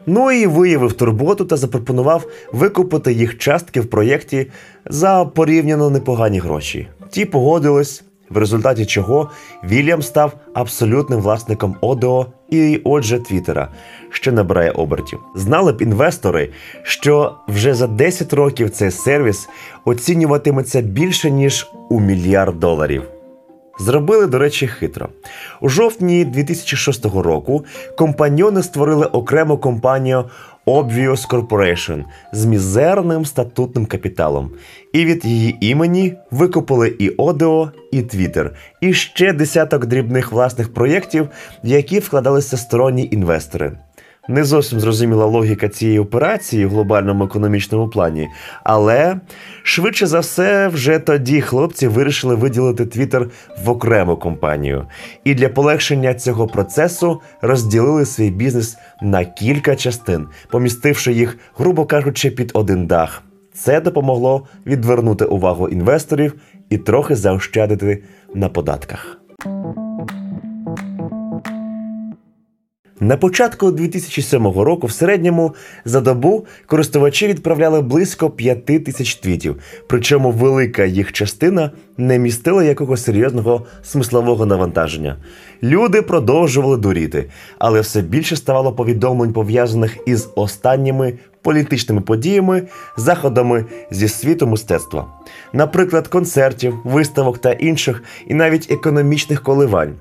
Ну 0.07 0.33
і 0.33 0.47
виявив 0.47 0.93
турботу 0.93 1.45
та 1.45 1.57
запропонував 1.57 2.27
викупити 2.53 3.13
їх 3.13 3.39
частки 3.39 3.81
в 3.81 3.87
проєкті 3.87 4.47
за 4.87 5.25
порівняно 5.25 5.91
непогані 5.91 6.39
гроші. 6.39 6.89
Ті 7.11 7.25
погодились, 7.25 8.05
в 8.31 8.37
результаті 8.37 8.87
чого 8.87 9.31
Вільям 9.65 10.03
став 10.03 10.33
абсолютним 10.55 11.21
власником 11.21 11.77
Одео 11.81 12.27
і, 12.51 12.81
отже, 12.85 13.19
Твіттера, 13.19 13.69
що 14.11 14.33
набирає 14.33 14.71
обертів. 14.71 15.19
Знали 15.35 15.73
б 15.73 15.83
інвестори, 15.83 16.51
що 16.83 17.35
вже 17.49 17.75
за 17.75 17.87
10 17.87 18.33
років 18.33 18.71
цей 18.71 18.91
сервіс 18.91 19.49
оцінюватиметься 19.85 20.81
більше 20.81 21.31
ніж 21.31 21.67
у 21.89 22.01
мільярд 22.01 22.61
доларів. 22.61 23.03
Зробили, 23.79 24.27
до 24.27 24.39
речі, 24.39 24.67
хитро. 24.67 25.09
У 25.61 25.69
жовтні 25.69 26.25
2006 26.25 27.05
року 27.05 27.65
компаньони 27.99 28.63
створили 28.63 29.07
окрему 29.07 29.59
компанію 29.59 30.25
Obvious 30.67 31.29
Corporation 31.29 32.05
з 32.33 32.45
мізерним 32.45 33.25
статутним 33.25 33.87
капіталом. 33.87 34.51
І 34.93 35.05
від 35.05 35.25
її 35.25 35.57
імені 35.61 36.15
викупили 36.31 36.89
і 36.99 37.09
Одео, 37.09 37.71
і 37.93 38.01
Twitter, 38.01 38.51
і 38.81 38.93
ще 38.93 39.33
десяток 39.33 39.87
дрібних 39.87 40.33
власних 40.33 40.75
проєктів, 40.75 41.29
в 41.65 41.69
які 41.69 41.99
вкладалися 41.99 42.57
сторонні 42.57 43.09
інвестори. 43.13 43.73
Не 44.29 44.45
зовсім 44.45 44.81
зрозуміла 44.81 45.27
логіка 45.27 45.69
цієї 45.69 45.99
операції 45.99 46.67
в 46.67 46.71
глобальному 46.71 47.25
економічному 47.25 47.89
плані, 47.89 48.29
але 48.65 49.21
швидше 49.63 50.07
за 50.07 50.21
все, 50.21 50.69
вже 50.69 50.99
тоді 50.99 51.41
хлопці 51.41 51.89
вирішили 51.89 52.35
виділити 52.35 52.87
Твіттер 52.87 53.29
в 53.65 53.71
окрему 53.71 54.17
компанію. 54.17 54.87
І 55.25 55.35
для 55.35 55.49
полегшення 55.49 56.15
цього 56.15 56.47
процесу 56.47 57.21
розділили 57.41 58.07
свій 58.07 58.31
бізнес 58.31 58.77
на 59.03 59.25
кілька 59.25 59.77
частин, 59.77 60.27
помістивши 60.51 61.13
їх, 61.13 61.39
грубо 61.59 61.85
кажучи, 61.85 62.31
під 62.31 62.51
один 62.55 62.87
дах. 62.87 63.23
Це 63.55 63.81
допомогло 63.81 64.47
відвернути 64.67 65.25
увагу 65.25 65.69
інвесторів 65.69 66.35
і 66.71 66.79
трохи 66.79 67.17
заощадити 67.17 68.03
на 68.35 68.49
податках. 68.49 69.26
На 73.01 73.17
початку 73.17 73.71
2007 73.71 74.47
року 74.47 74.87
в 74.87 74.93
середньому 74.93 75.55
за 75.85 76.01
добу 76.01 76.47
користувачі 76.67 77.27
відправляли 77.27 77.81
близько 77.81 78.31
5 78.31 78.65
тисяч 78.65 79.15
твітів, 79.15 79.57
причому 79.87 80.31
велика 80.31 80.85
їх 80.85 81.13
частина 81.13 81.71
не 81.97 82.19
містила 82.19 82.65
якогось 82.65 83.05
серйозного 83.05 83.67
смислового 83.83 84.47
навантаження. 84.47 85.17
Люди 85.63 86.03
продовжували 86.03 86.77
дуріти, 86.77 87.31
але 87.59 87.81
все 87.81 88.03
більше 88.03 88.37
ставало 88.37 88.73
повідомлень 88.73 89.33
пов'язаних 89.33 89.97
із 90.07 90.29
останніми 90.37 91.13
політичними 91.43 92.01
подіями, 92.01 92.63
заходами 92.97 93.65
зі 93.91 94.09
світу 94.09 94.47
мистецтва, 94.47 95.07
наприклад, 95.53 96.09
концертів, 96.09 96.75
виставок 96.85 97.39
та 97.39 97.53
інших, 97.53 98.03
і 98.27 98.35
навіть 98.35 98.71
економічних 98.71 99.43
коливань. 99.43 99.95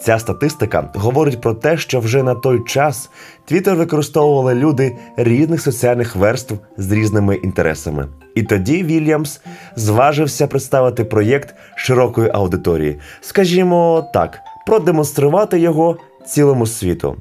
Ця 0.00 0.18
статистика 0.18 0.90
говорить 0.94 1.40
про 1.40 1.54
те, 1.54 1.76
що 1.76 2.00
вже 2.00 2.22
на 2.22 2.34
той 2.34 2.64
час 2.64 3.10
Твіттер 3.44 3.74
використовували 3.76 4.54
люди 4.54 4.96
різних 5.16 5.60
соціальних 5.62 6.16
верств 6.16 6.54
з 6.76 6.92
різними 6.92 7.36
інтересами. 7.36 8.08
І 8.34 8.42
тоді 8.42 8.82
Вільямс 8.82 9.40
зважився 9.76 10.46
представити 10.46 11.04
проєкт 11.04 11.54
широкої 11.76 12.30
аудиторії, 12.34 12.98
скажімо 13.20 14.10
так, 14.14 14.38
продемонструвати 14.66 15.58
його 15.58 15.96
цілому 16.26 16.66
світу. 16.66 17.16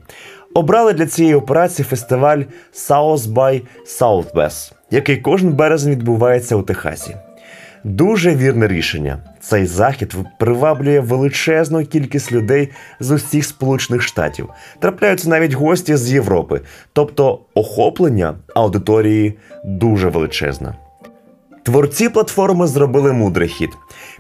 Обрали 0.54 0.94
для 0.94 1.06
цієї 1.06 1.36
операції 1.36 1.86
фестиваль 1.90 2.44
South 2.74 3.34
by 3.34 3.62
Southwest, 4.00 4.72
який 4.92 5.18
кожен 5.18 5.54
березень 5.54 5.92
відбувається 5.92 6.56
у 6.56 6.62
Техасі. 6.62 7.16
Дуже 7.86 8.36
вірне 8.36 8.68
рішення. 8.68 9.18
Цей 9.42 9.66
захід 9.66 10.16
приваблює 10.40 11.00
величезну 11.00 11.86
кількість 11.86 12.32
людей 12.32 12.70
з 13.00 13.12
усіх 13.12 13.46
Сполучених 13.46 14.02
Штатів. 14.02 14.50
Трапляються 14.80 15.30
навіть 15.30 15.54
гості 15.54 15.96
з 15.96 16.12
Європи, 16.12 16.62
тобто 16.94 17.40
охоплення 17.54 18.36
аудиторії 18.56 19.34
дуже 19.66 20.10
величезне. 20.10 20.76
Творці 21.64 22.10
платформи 22.10 22.68
зробили 22.68 23.14
мудрий 23.14 23.48
хід. 23.48 23.70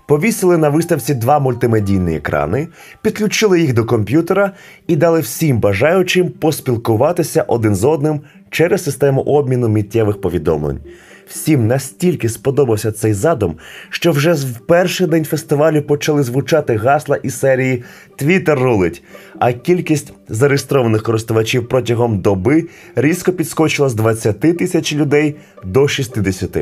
Повісили 0.07 0.57
на 0.57 0.69
виставці 0.69 1.13
два 1.13 1.39
мультимедійні 1.39 2.15
екрани, 2.15 2.67
підключили 3.01 3.61
їх 3.61 3.73
до 3.73 3.85
комп'ютера 3.85 4.51
і 4.87 4.95
дали 4.95 5.19
всім 5.19 5.59
бажаючим 5.59 6.29
поспілкуватися 6.29 7.41
один 7.47 7.75
з 7.75 7.83
одним 7.83 8.21
через 8.49 8.83
систему 8.83 9.21
обміну 9.21 9.69
миттєвих 9.69 10.21
повідомлень. 10.21 10.79
Всім 11.27 11.67
настільки 11.67 12.29
сподобався 12.29 12.91
цей 12.91 13.13
задум, 13.13 13.55
що 13.89 14.11
вже 14.11 14.33
в 14.33 14.59
перший 14.67 15.07
день 15.07 15.25
фестивалю 15.25 15.81
почали 15.81 16.23
звучати 16.23 16.75
гасла 16.75 17.15
із 17.15 17.39
серії 17.39 17.83
Твіттер 18.15 18.59
рулить, 18.59 19.03
а 19.39 19.53
кількість 19.53 20.13
зареєстрованих 20.29 21.03
користувачів 21.03 21.67
протягом 21.67 22.19
доби 22.19 22.67
різко 22.95 23.31
підскочила 23.31 23.89
з 23.89 23.93
20 23.93 24.39
тисяч 24.39 24.93
людей 24.93 25.35
до 25.63 25.87
60. 25.87 26.57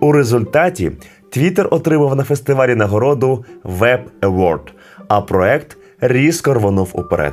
У 0.00 0.12
результаті 0.12 0.92
Твіттер 1.30 1.68
отримав 1.70 2.16
на 2.16 2.24
фестивалі 2.24 2.74
нагороду 2.74 3.44
Web 3.64 4.00
Award, 4.20 4.60
а 5.08 5.20
проект 5.20 5.76
різко 6.00 6.54
рвонув 6.54 6.90
уперед. 6.92 7.32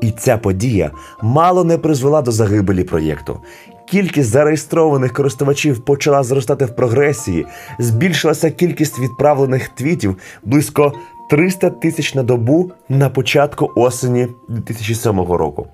І 0.00 0.10
ця 0.10 0.38
подія 0.38 0.90
мало 1.22 1.64
не 1.64 1.78
призвела 1.78 2.22
до 2.22 2.30
загибелі 2.30 2.84
проєкту. 2.84 3.40
Кількість 3.86 4.28
зареєстрованих 4.28 5.12
користувачів 5.12 5.84
почала 5.84 6.22
зростати 6.22 6.64
в 6.64 6.76
прогресії, 6.76 7.46
збільшилася 7.78 8.50
кількість 8.50 8.98
відправлених 8.98 9.68
твітів 9.68 10.18
близько 10.44 10.92
300 11.30 11.70
тисяч 11.70 12.14
на 12.14 12.22
добу 12.22 12.72
на 12.88 13.08
початку 13.08 13.72
осені 13.76 14.28
2007 14.48 15.20
року. 15.20 15.66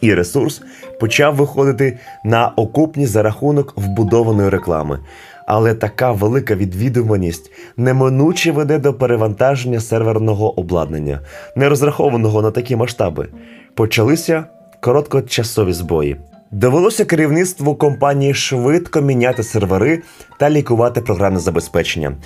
І 0.00 0.14
ресурс 0.14 0.62
почав 1.00 1.36
виходити 1.36 1.98
на 2.24 2.48
окупність 2.48 3.12
за 3.12 3.22
рахунок 3.22 3.72
вбудованої 3.76 4.48
реклами. 4.48 4.98
Але 5.46 5.74
така 5.74 6.12
велика 6.12 6.54
відвідуваність 6.54 7.50
неминуче 7.76 8.52
веде 8.52 8.78
до 8.78 8.94
перевантаження 8.94 9.80
серверного 9.80 10.60
обладнання, 10.60 11.20
не 11.56 11.68
розрахованого 11.68 12.42
на 12.42 12.50
такі 12.50 12.76
масштаби. 12.76 13.28
Почалися 13.74 14.44
короткочасові 14.80 15.72
збої. 15.72 16.16
Довелося 16.50 17.04
керівництву 17.04 17.74
компанії 17.74 18.34
швидко 18.34 19.00
міняти 19.00 19.42
сервери 19.42 20.02
та 20.38 20.50
лікувати 20.50 21.00
програмне 21.00 21.40
забезпечення. 21.40 22.16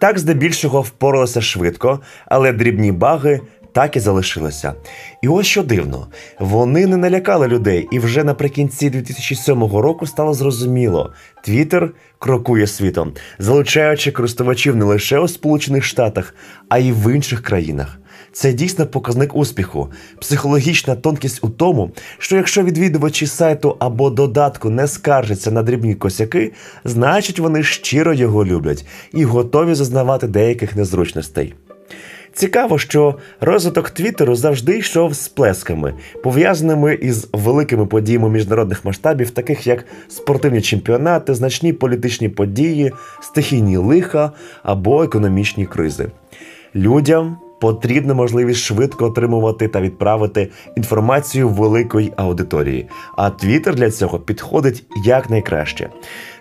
Так, 0.00 0.18
здебільшого 0.18 0.80
впоралося 0.80 1.40
швидко, 1.40 2.00
але 2.26 2.52
дрібні 2.52 2.92
баги 2.92 3.40
так 3.72 3.96
і 3.96 4.00
залишилися. 4.00 4.74
І 5.22 5.28
ось 5.28 5.46
що 5.46 5.62
дивно, 5.62 6.06
вони 6.38 6.86
не 6.86 6.96
налякали 6.96 7.48
людей, 7.48 7.88
і 7.92 7.98
вже 7.98 8.24
наприкінці 8.24 8.90
2007 8.90 9.62
року 9.62 10.06
стало 10.06 10.34
зрозуміло: 10.34 11.12
Твіттер 11.44 11.90
крокує 12.18 12.66
світом, 12.66 13.12
залучаючи 13.38 14.12
користувачів 14.12 14.76
не 14.76 14.84
лише 14.84 15.18
у 15.18 15.28
Сполучених 15.28 15.84
Штатах, 15.84 16.34
а 16.68 16.78
й 16.78 16.92
в 16.92 17.14
інших 17.14 17.42
країнах. 17.42 17.98
Це 18.38 18.52
дійсно 18.52 18.86
показник 18.86 19.36
успіху, 19.36 19.88
психологічна 20.20 20.94
тонкість 20.94 21.44
у 21.44 21.48
тому, 21.48 21.90
що 22.18 22.36
якщо 22.36 22.62
відвідувачі 22.62 23.26
сайту 23.26 23.76
або 23.78 24.10
додатку 24.10 24.70
не 24.70 24.86
скаржаться 24.86 25.50
на 25.50 25.62
дрібні 25.62 25.94
косяки, 25.94 26.52
значить 26.84 27.38
вони 27.38 27.62
щиро 27.62 28.14
його 28.14 28.44
люблять 28.44 28.86
і 29.12 29.24
готові 29.24 29.74
зазнавати 29.74 30.26
деяких 30.28 30.76
незручностей. 30.76 31.54
Цікаво, 32.34 32.78
що 32.78 33.14
розвиток 33.40 33.90
Твіттеру 33.90 34.34
завжди 34.34 34.78
йшов 34.78 35.14
з 35.14 35.28
плесками, 35.28 35.94
пов'язаними 36.22 36.94
із 36.94 37.28
великими 37.32 37.86
подіями 37.86 38.30
міжнародних 38.30 38.84
масштабів, 38.84 39.30
таких 39.30 39.66
як 39.66 39.84
спортивні 40.08 40.62
чемпіонати, 40.62 41.34
значні 41.34 41.72
політичні 41.72 42.28
події, 42.28 42.92
стихійні 43.20 43.76
лиха 43.76 44.32
або 44.62 45.02
економічні 45.02 45.66
кризи. 45.66 46.10
Людям 46.74 47.36
потрібна 47.60 48.14
можливість 48.14 48.60
швидко 48.60 49.06
отримувати 49.06 49.68
та 49.68 49.80
відправити 49.80 50.48
інформацію 50.76 51.48
великої 51.48 52.12
аудиторії, 52.16 52.88
а 53.16 53.30
Твіттер 53.30 53.74
для 53.74 53.90
цього 53.90 54.18
підходить 54.18 54.84
якнайкраще. 55.04 55.88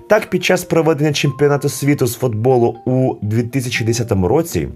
Так, 0.09 0.29
під 0.29 0.43
час 0.43 0.63
проведення 0.63 1.13
чемпіонату 1.13 1.69
світу 1.69 2.07
з 2.07 2.15
футболу 2.15 2.75
у 2.85 3.15
2010 3.21 4.11
році. 4.11 4.67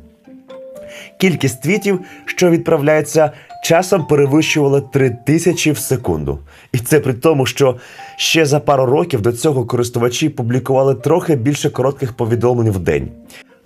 Кількість 1.17 1.61
твітів, 1.61 1.99
що 2.25 2.49
відправляється, 2.49 3.31
часом 3.63 4.05
перевищувала 4.05 4.81
3 4.81 5.17
тисячі 5.25 5.71
в 5.71 5.77
секунду. 5.77 6.39
І 6.73 6.77
це 6.77 6.99
при 6.99 7.13
тому, 7.13 7.45
що 7.45 7.75
ще 8.17 8.45
за 8.45 8.59
пару 8.59 8.85
років 8.85 9.21
до 9.21 9.31
цього 9.31 9.65
користувачі 9.65 10.29
публікували 10.29 10.95
трохи 10.95 11.35
більше 11.35 11.69
коротких 11.69 12.13
повідомлень 12.13 12.71
в 12.71 12.79
день. 12.79 13.09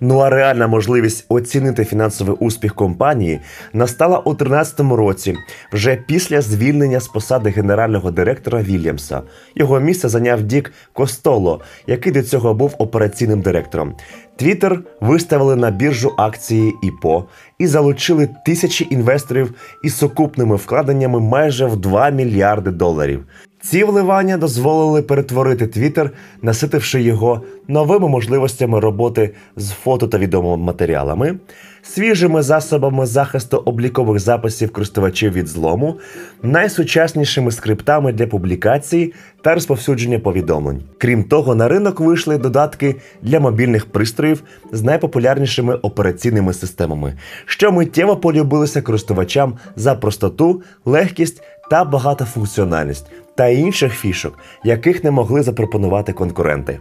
Ну 0.00 0.18
а 0.18 0.30
реальна 0.30 0.66
можливість 0.66 1.26
оцінити 1.28 1.84
фінансовий 1.84 2.36
успіх 2.40 2.74
компанії 2.74 3.40
настала 3.72 4.18
у 4.18 4.34
2013 4.34 4.80
році, 4.80 5.34
вже 5.72 5.96
після 5.96 6.40
звільнення 6.40 7.00
з 7.00 7.08
посади 7.08 7.50
генерального 7.50 8.10
директора 8.10 8.62
Вільямса. 8.62 9.22
Його 9.54 9.80
місце 9.80 10.08
зайняв 10.08 10.42
Дік 10.42 10.72
Костоло, 10.92 11.60
який 11.86 12.12
до 12.12 12.22
цього 12.22 12.54
був 12.54 12.74
операційним 12.78 13.40
директором. 13.40 13.94
Твіттер 14.36 14.82
виставили 15.00 15.56
на 15.56 15.70
біржу 15.70 16.12
акції 16.18 16.74
ІПО 16.82 17.24
і 17.58 17.66
залучили 17.66 18.28
тисячі 18.46 18.86
інвесторів 18.90 19.54
із 19.84 19.96
сукупними 19.96 20.56
вкладеннями 20.56 21.20
майже 21.20 21.66
в 21.66 21.76
2 21.76 22.10
мільярди 22.10 22.70
доларів. 22.70 23.24
Ці 23.70 23.84
вливання 23.84 24.36
дозволили 24.36 25.02
перетворити 25.02 25.66
Твіттер, 25.66 26.10
наситивши 26.42 27.02
його 27.02 27.42
новими 27.68 28.08
можливостями 28.08 28.80
роботи 28.80 29.30
з 29.56 29.70
фото 29.70 30.08
та 30.08 30.18
відомими 30.18 30.56
матеріалами, 30.56 31.38
свіжими 31.82 32.42
засобами 32.42 33.06
захисту 33.06 33.56
облікових 33.56 34.18
записів 34.18 34.72
користувачів 34.72 35.32
від 35.32 35.48
злому, 35.48 35.98
найсучаснішими 36.42 37.50
скриптами 37.50 38.12
для 38.12 38.26
публікації 38.26 39.14
та 39.42 39.54
розповсюдження 39.54 40.18
повідомлень. 40.18 40.82
Крім 40.98 41.24
того, 41.24 41.54
на 41.54 41.68
ринок 41.68 42.00
вийшли 42.00 42.38
додатки 42.38 42.96
для 43.22 43.40
мобільних 43.40 43.86
пристроїв 43.86 44.42
з 44.72 44.82
найпопулярнішими 44.82 45.74
операційними 45.74 46.52
системами, 46.52 47.14
що 47.46 47.72
миттєво 47.72 48.16
полюбилися 48.16 48.82
користувачам 48.82 49.58
за 49.76 49.94
простоту, 49.94 50.62
легкість 50.84 51.42
та 51.70 51.84
багатофункціональність 51.84 53.06
та 53.36 53.48
інших 53.48 53.94
фішок, 53.94 54.38
яких 54.64 55.04
не 55.04 55.10
могли 55.10 55.42
запропонувати 55.42 56.12
конкуренти. 56.12 56.78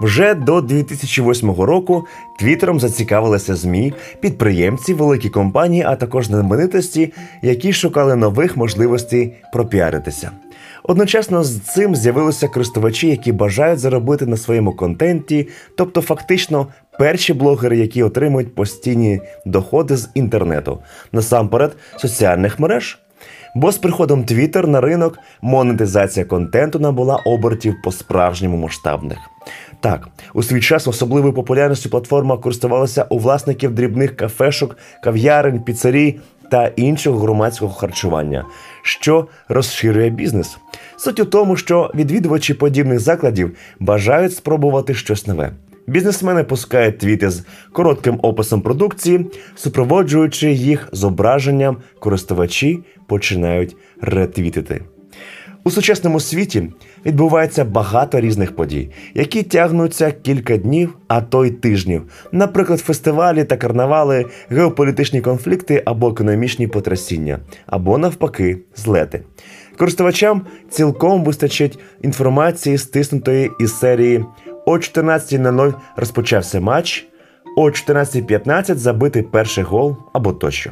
Вже 0.00 0.34
до 0.34 0.60
2008 0.60 1.50
року 1.50 2.06
Твіттером 2.38 2.80
зацікавилися 2.80 3.56
ЗМІ, 3.56 3.94
підприємці, 4.20 4.94
великі 4.94 5.28
компанії, 5.28 5.84
а 5.86 5.96
також 5.96 6.26
знаменитості, 6.26 7.12
які 7.42 7.72
шукали 7.72 8.16
нових 8.16 8.56
можливостей 8.56 9.34
пропіаритися. 9.52 10.30
Одночасно 10.82 11.44
з 11.44 11.60
цим 11.60 11.96
з'явилися 11.96 12.48
користувачі, 12.48 13.08
які 13.08 13.32
бажають 13.32 13.78
заробити 13.78 14.26
на 14.26 14.36
своєму 14.36 14.72
контенті, 14.72 15.48
тобто 15.76 16.00
фактично 16.00 16.66
перші 16.98 17.34
блогери, 17.34 17.78
які 17.78 18.02
отримують 18.02 18.54
постійні 18.54 19.20
доходи 19.46 19.96
з 19.96 20.10
інтернету, 20.14 20.78
насамперед 21.12 21.76
соціальних 21.96 22.58
мереж. 22.58 22.98
Бо 23.54 23.72
з 23.72 23.78
приходом 23.78 24.24
Twitter 24.24 24.66
на 24.66 24.80
ринок 24.80 25.18
монетизація 25.42 26.26
контенту 26.26 26.78
набула 26.78 27.16
обертів 27.16 27.74
по 27.84 27.92
справжньому 27.92 28.56
масштабних. 28.56 29.18
Так, 29.80 30.08
у 30.34 30.42
свій 30.42 30.60
час 30.60 30.88
особливою 30.88 31.32
популярністю 31.32 31.90
платформа 31.90 32.36
користувалася 32.36 33.06
у 33.08 33.18
власників 33.18 33.74
дрібних 33.74 34.16
кафешок, 34.16 34.76
кав'ярень, 35.04 35.60
піцерій 35.60 36.20
та 36.50 36.66
іншого 36.66 37.18
громадського 37.18 37.72
харчування, 37.72 38.44
що 38.82 39.28
розширює 39.48 40.10
бізнес. 40.10 40.58
Суть 40.96 41.20
у 41.20 41.24
тому, 41.24 41.56
що 41.56 41.90
відвідувачі 41.94 42.54
подібних 42.54 42.98
закладів 42.98 43.56
бажають 43.80 44.34
спробувати 44.34 44.94
щось 44.94 45.26
нове. 45.26 45.52
Бізнесмени 45.86 46.44
пускають 46.44 46.98
твіти 46.98 47.30
з 47.30 47.44
коротким 47.72 48.18
описом 48.22 48.60
продукції, 48.60 49.26
супроводжуючи 49.54 50.52
їх 50.52 50.88
зображенням, 50.92 51.76
користувачі 51.98 52.80
починають 53.06 53.76
ретвітити. 54.00 54.82
У 55.64 55.70
сучасному 55.70 56.20
світі 56.20 56.70
відбувається 57.06 57.64
багато 57.64 58.20
різних 58.20 58.56
подій, 58.56 58.90
які 59.14 59.42
тягнуться 59.42 60.10
кілька 60.10 60.56
днів, 60.56 60.96
а 61.08 61.20
то 61.20 61.44
й 61.44 61.50
тижнів. 61.50 62.02
Наприклад, 62.32 62.80
фестивалі 62.80 63.44
та 63.44 63.56
карнавали, 63.56 64.26
геополітичні 64.48 65.20
конфлікти 65.20 65.82
або 65.84 66.08
економічні 66.08 66.66
потрясіння, 66.66 67.38
або 67.66 67.98
навпаки, 67.98 68.58
злети. 68.76 69.22
Користувачам 69.78 70.46
цілком 70.70 71.24
вистачить 71.24 71.78
інформації, 72.02 72.78
стиснутої 72.78 73.50
із 73.60 73.78
серії 73.78 74.24
о 74.66 74.72
14.00 74.72 75.74
розпочався 75.96 76.60
матч, 76.60 77.06
о 77.60 77.64
14.15 77.64 78.74
забитий 78.74 79.22
перший 79.22 79.64
гол 79.64 79.96
або 80.12 80.32
тощо. 80.32 80.70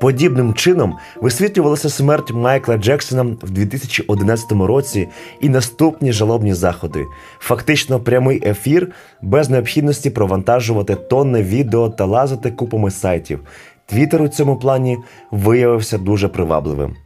Подібним 0.00 0.54
чином 0.54 0.96
висвітлювалася 1.20 1.88
смерть 1.90 2.32
Майкла 2.32 2.76
Джексона 2.76 3.22
в 3.22 3.50
2011 3.50 4.52
році 4.52 5.08
і 5.40 5.48
наступні 5.48 6.12
жалобні 6.12 6.54
заходи. 6.54 7.04
Фактично 7.38 8.00
прямий 8.00 8.48
ефір 8.48 8.92
без 9.22 9.50
необхідності 9.50 10.10
провантажувати 10.10 10.94
тонни 10.94 11.42
відео 11.42 11.88
та 11.88 12.04
лазити 12.04 12.50
купами 12.50 12.90
сайтів. 12.90 13.40
Твіттер 13.86 14.22
у 14.22 14.28
цьому 14.28 14.56
плані 14.56 14.98
виявився 15.30 15.98
дуже 15.98 16.28
привабливим. 16.28 16.96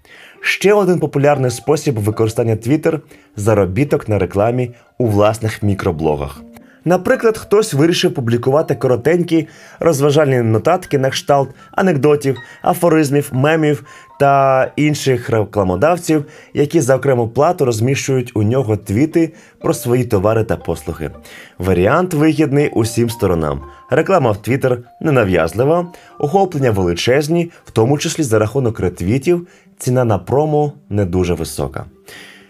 Ще 0.40 0.74
один 0.74 0.98
популярний 0.98 1.50
спосіб 1.50 1.98
використання 1.98 2.54
Twitter– 2.54 3.00
заробіток 3.37 4.08
на 4.08 4.18
рекламі 4.18 4.70
у 4.98 5.06
власних 5.06 5.62
мікроблогах. 5.62 6.42
Наприклад, 6.85 7.38
хтось 7.38 7.75
вирішив 7.75 8.14
публікувати 8.14 8.75
коротенькі 8.75 9.49
розважальні 9.81 10.42
нотатки 10.42 10.99
на 10.99 11.11
кшталт 11.11 11.51
анекдотів, 11.73 12.37
афоризмів, 12.62 13.29
мемів 13.33 13.85
та 14.20 14.73
інших 14.77 15.31
рекламодавців, 15.31 16.25
які 16.55 16.81
за 16.81 16.97
окрему 16.97 17.29
плату 17.29 17.64
розміщують 17.64 18.33
у 18.35 18.42
нього 18.42 18.77
твіти 18.77 19.33
про 19.61 19.75
свої 19.75 20.05
товари 20.05 20.44
та 20.44 20.57
послуги. 20.57 21.11
Варіант 21.59 22.14
вигідний 22.14 22.68
усім 22.68 23.11
сторонам. 23.11 23.61
Реклама 23.90 24.31
в 24.31 24.42
Твіттер 24.42 24.79
ненав'язлива, 25.01 25.87
охоплення 26.18 26.70
величезні, 26.70 27.51
в 27.64 27.70
тому 27.70 27.99
числі 27.99 28.23
за 28.23 28.38
рахунок 28.38 28.81
ретвітів, 28.81 29.47
ціна 29.79 30.05
на 30.05 30.18
промо 30.18 30.73
не 30.88 31.05
дуже 31.05 31.35
висока. 31.35 31.85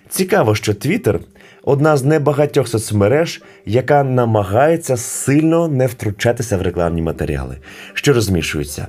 Цікаво, 0.09 0.55
що 0.55 0.75
Твіттер 0.75 1.21
одна 1.65 1.97
з 1.97 2.05
небагатьох 2.05 2.69
соцмереж, 2.69 3.43
яка 3.67 4.05
намагається 4.05 4.97
сильно 4.97 5.69
не 5.69 5.87
втручатися 5.87 6.57
в 6.57 6.63
рекламні 6.63 7.03
матеріали, 7.03 7.57
що 7.95 8.13
розмішуються. 8.13 8.87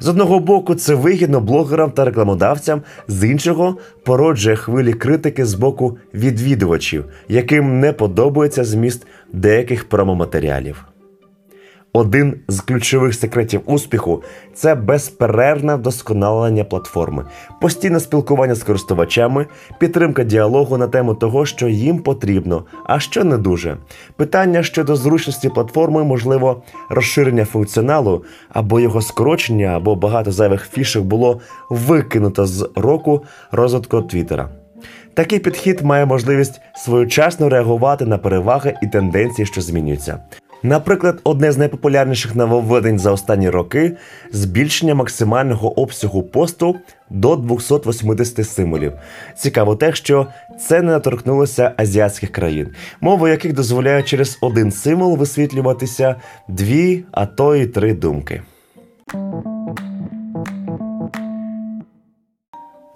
З 0.00 0.08
одного 0.08 0.40
боку, 0.40 0.74
це 0.74 0.94
вигідно 0.94 1.40
блогерам 1.40 1.90
та 1.90 2.04
рекламодавцям, 2.04 2.82
з 3.08 3.30
іншого 3.30 3.78
породжує 4.04 4.56
хвилі 4.56 4.92
критики 4.92 5.44
з 5.44 5.54
боку 5.54 5.98
відвідувачів, 6.14 7.04
яким 7.28 7.80
не 7.80 7.92
подобається 7.92 8.64
зміст 8.64 9.06
деяких 9.32 9.88
промоматеріалів. 9.88 10.93
Один 11.96 12.40
з 12.48 12.60
ключових 12.60 13.14
секретів 13.14 13.60
успіху 13.66 14.22
це 14.54 14.74
безперервне 14.74 15.74
вдосконалення 15.74 16.64
платформи, 16.64 17.24
постійне 17.60 18.00
спілкування 18.00 18.54
з 18.54 18.62
користувачами, 18.62 19.46
підтримка 19.78 20.24
діалогу 20.24 20.78
на 20.78 20.88
тему 20.88 21.14
того, 21.14 21.46
що 21.46 21.68
їм 21.68 21.98
потрібно, 21.98 22.64
а 22.86 23.00
що 23.00 23.24
не 23.24 23.38
дуже. 23.38 23.76
Питання 24.16 24.62
щодо 24.62 24.96
зручності 24.96 25.48
платформи, 25.48 26.04
можливо, 26.04 26.62
розширення 26.88 27.44
функціоналу 27.44 28.24
або 28.48 28.80
його 28.80 29.02
скорочення, 29.02 29.66
або 29.66 29.94
багато 29.94 30.32
зайвих 30.32 30.68
фішок 30.70 31.04
було 31.04 31.40
викинуто 31.70 32.46
з 32.46 32.70
року 32.76 33.22
розвитку 33.52 34.02
Твіттера. 34.02 34.48
Такий 35.14 35.38
підхід 35.38 35.80
має 35.80 36.06
можливість 36.06 36.60
своєчасно 36.74 37.48
реагувати 37.48 38.06
на 38.06 38.18
переваги 38.18 38.74
і 38.82 38.86
тенденції, 38.86 39.46
що 39.46 39.60
змінюються. 39.60 40.18
Наприклад, 40.64 41.20
одне 41.24 41.52
з 41.52 41.58
найпопулярніших 41.58 42.34
нововведень 42.34 42.98
за 42.98 43.12
останні 43.12 43.50
роки 43.50 43.96
збільшення 44.32 44.94
максимального 44.94 45.80
обсягу 45.80 46.22
посту 46.22 46.76
до 47.10 47.36
280 47.36 48.48
символів. 48.48 48.92
Цікаво 49.36 49.76
те, 49.76 49.94
що 49.94 50.26
це 50.60 50.82
не 50.82 50.92
наторкнулося 50.92 51.72
азіатських 51.76 52.32
країн, 52.32 52.68
мови 53.00 53.30
яких 53.30 53.52
дозволяє 53.52 54.02
через 54.02 54.38
один 54.40 54.72
символ 54.72 55.16
висвітлюватися 55.16 56.16
дві, 56.48 57.04
а 57.12 57.26
то 57.26 57.54
й 57.54 57.66
три 57.66 57.94
думки. 57.94 58.42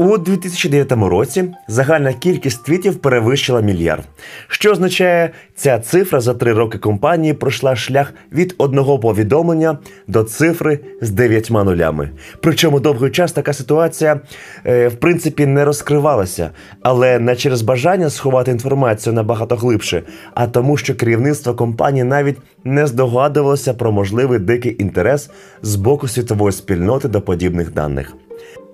У 0.01 0.19
2009 0.19 0.93
році 0.93 1.45
загальна 1.69 2.13
кількість 2.13 2.65
твітів 2.65 2.97
перевищила 2.97 3.61
мільярд, 3.61 4.05
що 4.49 4.73
означає, 4.73 5.31
ця 5.55 5.79
цифра 5.79 6.21
за 6.21 6.35
три 6.35 6.53
роки 6.53 6.79
компанії 6.79 7.35
пройшла 7.35 7.77
шлях 7.77 8.13
від 8.33 8.55
одного 8.59 8.99
повідомлення 8.99 9.79
до 10.07 10.23
цифри 10.25 10.79
з 11.01 11.11
дев'ятьма 11.11 11.65
нулями. 11.65 12.11
Причому 12.41 12.81
довгий 12.81 13.11
час 13.11 13.33
така 13.33 13.53
ситуація 13.53 14.21
е, 14.67 14.89
в 14.89 14.95
принципі 14.95 15.47
не 15.47 15.65
розкривалася, 15.65 16.51
але 16.83 17.19
не 17.19 17.37
через 17.37 17.63
бажання 17.63 18.11
сховати 18.11 18.51
інформацію 18.51 19.13
набагато 19.13 19.57
глибше, 19.57 20.03
а 20.35 20.47
тому, 20.47 20.77
що 20.77 20.95
керівництво 20.95 21.55
компанії 21.55 22.05
навіть 22.05 22.37
не 22.65 22.87
здогадувалося 22.87 23.75
про 23.75 23.93
можливий 23.93 24.39
дикий 24.39 24.83
інтерес 24.83 25.31
з 25.63 25.77
боку 25.77 26.09
світової 26.09 26.53
спільноти 26.53 27.09
до 27.09 27.21
подібних 27.21 27.73
даних. 27.73 28.15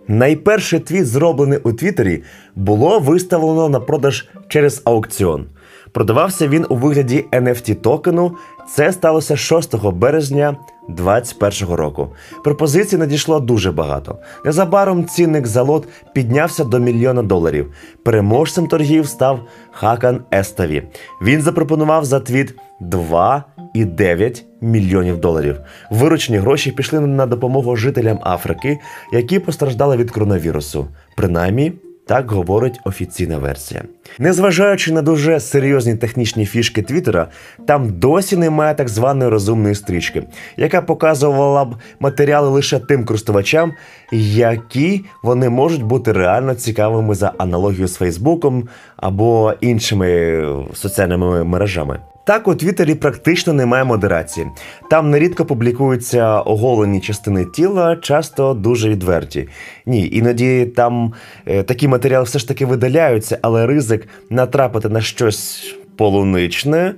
Найперший 0.09 0.81
твіт, 0.81 1.07
зроблений 1.07 1.59
у 1.63 1.73
Твіттері, 1.73 2.23
було 2.57 2.99
виставлено 2.99 3.69
на 3.69 3.81
продаж 3.81 4.29
через 4.49 4.83
аукціон. 4.85 5.47
Продавався 5.93 6.49
він 6.49 6.67
у 6.69 6.77
вигляді 6.77 7.25
NFT 7.33 7.75
токену. 7.75 8.37
Це 8.69 8.93
сталося 8.93 9.37
6 9.37 9.77
березня 9.77 10.57
2021 10.89 11.75
року. 11.75 12.09
Пропозицій 12.45 12.97
надійшло 12.97 13.41
дуже 13.41 13.73
багато. 13.73 14.19
Незабаром 14.45 15.07
цінник 15.07 15.47
за 15.47 15.63
лот 15.63 15.89
піднявся 16.15 16.65
до 16.65 16.79
мільйона 16.79 17.23
доларів. 17.23 17.73
Переможцем 18.05 18.67
торгів 18.67 19.09
став 19.09 19.41
Хакан 19.73 20.21
Еставі. 20.33 20.83
Він 21.23 21.43
запропонував 21.43 22.05
за 22.05 22.21
твіт 22.21 22.55
2,9 23.75 24.43
мільйонів 24.61 25.21
доларів. 25.21 25.61
Виручені 25.91 26.39
гроші 26.39 26.73
пішли 26.73 27.01
на 27.01 27.27
допомогу 27.27 27.77
жителям 27.77 28.19
Африки, 28.23 28.79
які 29.13 29.39
постраждали 29.39 29.97
від 29.97 30.11
коронавірусу. 30.11 30.89
Принаймні. 31.17 31.73
Так 32.07 32.31
говорить 32.31 32.81
офіційна 32.85 33.39
версія. 33.39 33.83
Незважаючи 34.19 34.93
на 34.93 35.03
дуже 35.03 35.41
серйозні 35.41 35.97
технічні 35.97 36.47
фішки 36.47 36.83
Твіттера, 36.83 37.29
там 37.67 37.99
досі 37.99 38.37
немає 38.37 38.75
так 38.75 38.89
званої 38.89 39.31
розумної 39.31 39.75
стрічки, 39.75 40.23
яка 40.57 40.83
показувала 40.83 41.65
б 41.65 41.75
матеріали 42.01 42.49
лише 42.49 42.79
тим 42.79 43.05
користувачам, 43.05 43.73
які 44.13 45.05
вони 45.23 45.49
можуть 45.49 45.83
бути 45.83 46.13
реально 46.13 46.55
цікавими 46.55 47.15
за 47.15 47.33
аналогію 47.39 47.89
з 47.89 47.95
Фейсбуком 47.95 48.69
або 48.97 49.55
іншими 49.61 50.43
соціальними 50.75 51.45
мережами. 51.45 51.99
Так, 52.27 52.49
у 52.49 52.55
Твіттері 52.55 52.95
практично 52.95 53.53
немає 53.53 53.85
модерації. 53.85 54.47
Там 54.91 55.11
нерідко 55.11 55.45
публікуються 55.45 56.41
оголені 56.41 57.01
частини 57.01 57.45
тіла, 57.45 57.97
часто 57.97 58.55
дуже 58.55 58.89
відверті. 58.89 59.49
Ні, 59.87 60.09
іноді 60.13 60.65
там 60.77 61.13
е, 61.47 61.63
такі 61.63 61.89
матеріали 61.89 62.25
все 62.25 62.39
ж 62.39 62.49
таки 62.49 62.67
видаляються, 62.67 63.39
але 63.43 63.67
ризик 63.67 64.09
натрапити 64.31 64.89
на 64.89 65.01
щось 65.01 65.75
полуничне. 65.97 66.95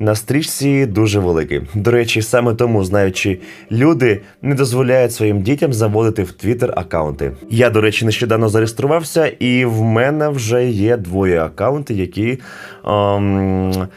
На 0.00 0.14
стрічці 0.14 0.86
дуже 0.86 1.20
великий. 1.20 1.60
До 1.74 1.90
речі, 1.90 2.22
саме 2.22 2.54
тому, 2.54 2.84
знаючи, 2.84 3.38
люди 3.72 4.20
не 4.42 4.54
дозволяють 4.54 5.12
своїм 5.12 5.42
дітям 5.42 5.72
заводити 5.72 6.22
в 6.22 6.32
Твіттер 6.32 6.72
аккаунти. 6.76 7.32
Я, 7.50 7.70
до 7.70 7.80
речі, 7.80 8.04
нещодавно 8.04 8.48
зареєструвався, 8.48 9.26
і 9.26 9.64
в 9.64 9.82
мене 9.82 10.28
вже 10.28 10.66
є 10.66 10.96
двоє 10.96 11.40
аккаунти, 11.40 11.94
які. 11.94 12.38
Ем 12.86 13.88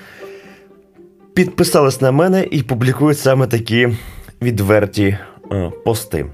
підписались 1.34 2.02
на 2.02 2.12
мене 2.12 2.48
і 2.52 2.64
публікують 2.64 3.20
саме 3.20 3.48
такі 3.48 3.90
відверті 4.42 5.18
е, 5.52 5.72
пости. 5.86 6.26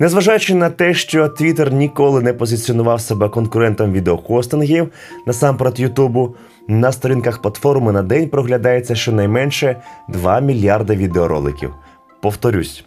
Незважаючи 0.00 0.54
на 0.54 0.70
те, 0.70 0.94
що 0.94 1.24
Twitter 1.24 1.72
ніколи 1.72 2.22
не 2.22 2.32
позиціонував 2.32 3.00
себе 3.00 3.28
конкурентом 3.28 3.92
відеохостингів, 3.92 4.92
насамперед 5.26 5.80
Ютубу, 5.80 6.34
на 6.68 6.92
сторінках 6.92 7.42
платформи 7.42 7.92
на 7.92 8.02
день 8.02 8.28
проглядається 8.28 8.94
щонайменше 8.94 9.76
2 10.08 10.40
мільярди 10.40 10.96
відеороликів. 10.96 11.74
Повторюсь, 12.22 12.84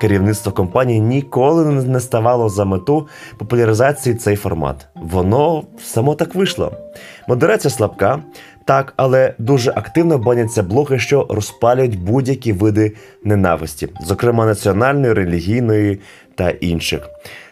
керівництво 0.00 0.52
компанії 0.52 1.00
ніколи 1.00 1.64
не 1.64 2.00
ставало 2.00 2.48
за 2.48 2.64
мету 2.64 3.08
популяризації 3.38 4.14
цей 4.14 4.36
формат. 4.36 4.86
Воно 4.94 5.64
само 5.84 6.14
так 6.14 6.34
вийшло. 6.34 6.72
Модерація 7.28 7.70
слабка, 7.70 8.22
Так, 8.68 8.92
але 8.96 9.34
дуже 9.38 9.70
активно 9.70 10.18
баняться 10.18 10.62
блоги, 10.62 10.98
що 10.98 11.26
розпалюють 11.30 11.98
будь-які 11.98 12.52
види 12.52 12.92
ненависті, 13.24 13.88
зокрема 14.00 14.46
національної, 14.46 15.12
релігійної 15.12 16.00
та 16.34 16.50
інших. 16.50 17.08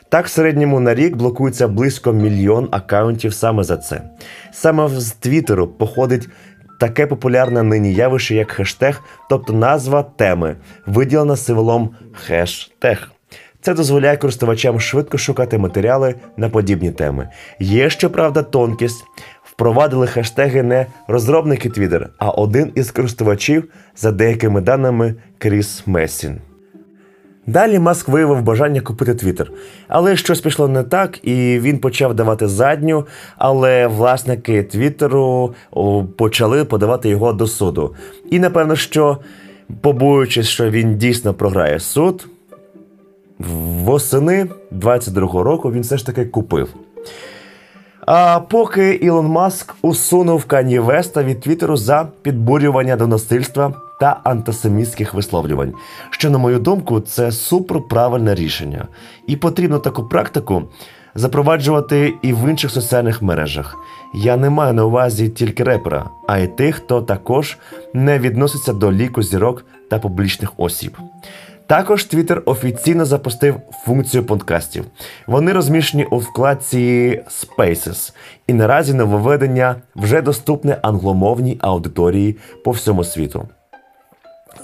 Так, 0.08 0.26
в 0.26 0.28
середньому 0.28 0.80
на 0.80 0.94
рік 0.94 1.16
блокується 1.16 1.68
близько 1.68 2.12
мільйон 2.12 2.68
акаунтів 2.70 3.34
саме 3.34 3.64
за 3.64 3.76
це. 3.76 4.02
Саме 4.52 4.88
з 4.88 5.12
Твіттеру 5.12 5.68
походить 5.68 6.28
таке 6.80 7.06
популярне 7.06 7.62
нині 7.62 7.94
явище, 7.94 8.34
як 8.34 8.50
хештег, 8.50 9.02
тобто 9.30 9.52
назва 9.52 10.02
теми, 10.02 10.56
виділена 10.86 11.36
символом 11.36 11.90
хештег. 12.12 13.10
Це 13.66 13.74
дозволяє 13.74 14.16
користувачам 14.16 14.80
швидко 14.80 15.18
шукати 15.18 15.58
матеріали 15.58 16.14
на 16.36 16.48
подібні 16.48 16.90
теми. 16.90 17.28
Є 17.60 17.90
щоправда 17.90 18.42
тонкість. 18.42 19.04
Впровадили 19.56 20.06
хештеги 20.06 20.62
не 20.62 20.86
розробники 21.08 21.68
Twitter, 21.68 22.06
а 22.18 22.30
один 22.30 22.72
із 22.74 22.90
користувачів, 22.90 23.64
за 23.96 24.12
деякими 24.12 24.60
даними, 24.60 25.14
Кріс 25.38 25.82
Месін. 25.86 26.40
Далі 27.46 27.78
Маск 27.78 28.08
виявив 28.08 28.42
бажання 28.42 28.80
купити 28.80 29.14
Твіттер. 29.14 29.50
Але 29.88 30.16
щось 30.16 30.40
пішло 30.40 30.68
не 30.68 30.82
так, 30.82 31.18
і 31.22 31.58
він 31.60 31.78
почав 31.78 32.14
давати 32.14 32.48
задню. 32.48 33.06
Але 33.36 33.86
власники 33.86 34.62
Твіттеру 34.62 35.54
почали 36.16 36.64
подавати 36.64 37.08
його 37.08 37.32
до 37.32 37.46
суду. 37.46 37.94
І 38.30 38.38
напевно, 38.38 38.76
що, 38.76 39.18
побоюючись, 39.80 40.48
що 40.48 40.70
він 40.70 40.96
дійсно 40.98 41.34
програє 41.34 41.80
суд, 41.80 42.28
восени 43.38 44.46
22-го 44.72 45.42
року 45.42 45.72
він 45.72 45.82
все 45.82 45.96
ж 45.96 46.06
таки 46.06 46.24
купив. 46.24 46.68
А 48.06 48.40
поки 48.40 48.94
Ілон 48.94 49.26
Маск 49.26 49.74
усунув 49.82 50.44
Кані 50.44 50.78
Веста 50.78 51.22
від 51.22 51.40
Твіттеру 51.40 51.76
за 51.76 52.08
підбурювання 52.22 52.96
до 52.96 53.06
насильства 53.06 53.74
та 54.00 54.20
антисемітських 54.24 55.14
висловлювань, 55.14 55.74
що, 56.10 56.30
на 56.30 56.38
мою 56.38 56.58
думку, 56.58 57.00
це 57.00 57.32
суперправильне 57.32 58.34
рішення, 58.34 58.88
і 59.26 59.36
потрібно 59.36 59.78
таку 59.78 60.04
практику 60.04 60.62
запроваджувати 61.14 62.14
і 62.22 62.32
в 62.32 62.50
інших 62.50 62.70
соціальних 62.70 63.22
мережах. 63.22 63.76
Я 64.14 64.36
не 64.36 64.50
маю 64.50 64.72
на 64.72 64.84
увазі 64.84 65.28
тільки 65.28 65.64
репера, 65.64 66.10
а 66.28 66.38
й 66.38 66.46
тих, 66.46 66.76
хто 66.76 67.02
також 67.02 67.58
не 67.94 68.18
відноситься 68.18 68.72
до 68.72 68.92
ліку 68.92 69.22
зірок 69.22 69.64
та 69.90 69.98
публічних 69.98 70.52
осіб. 70.56 70.96
Також 71.66 72.06
Twitter 72.06 72.42
офіційно 72.44 73.04
запустив 73.04 73.60
функцію 73.84 74.24
подкастів. 74.24 74.84
Вони 75.26 75.52
розміщені 75.52 76.04
у 76.04 76.18
вкладці 76.18 77.22
Spaces, 77.28 78.12
і 78.46 78.52
наразі 78.52 78.94
нововведення 78.94 79.76
вже 79.96 80.22
доступне 80.22 80.78
англомовній 80.82 81.58
аудиторії 81.60 82.36
по 82.64 82.70
всьому 82.70 83.04
світу. 83.04 83.48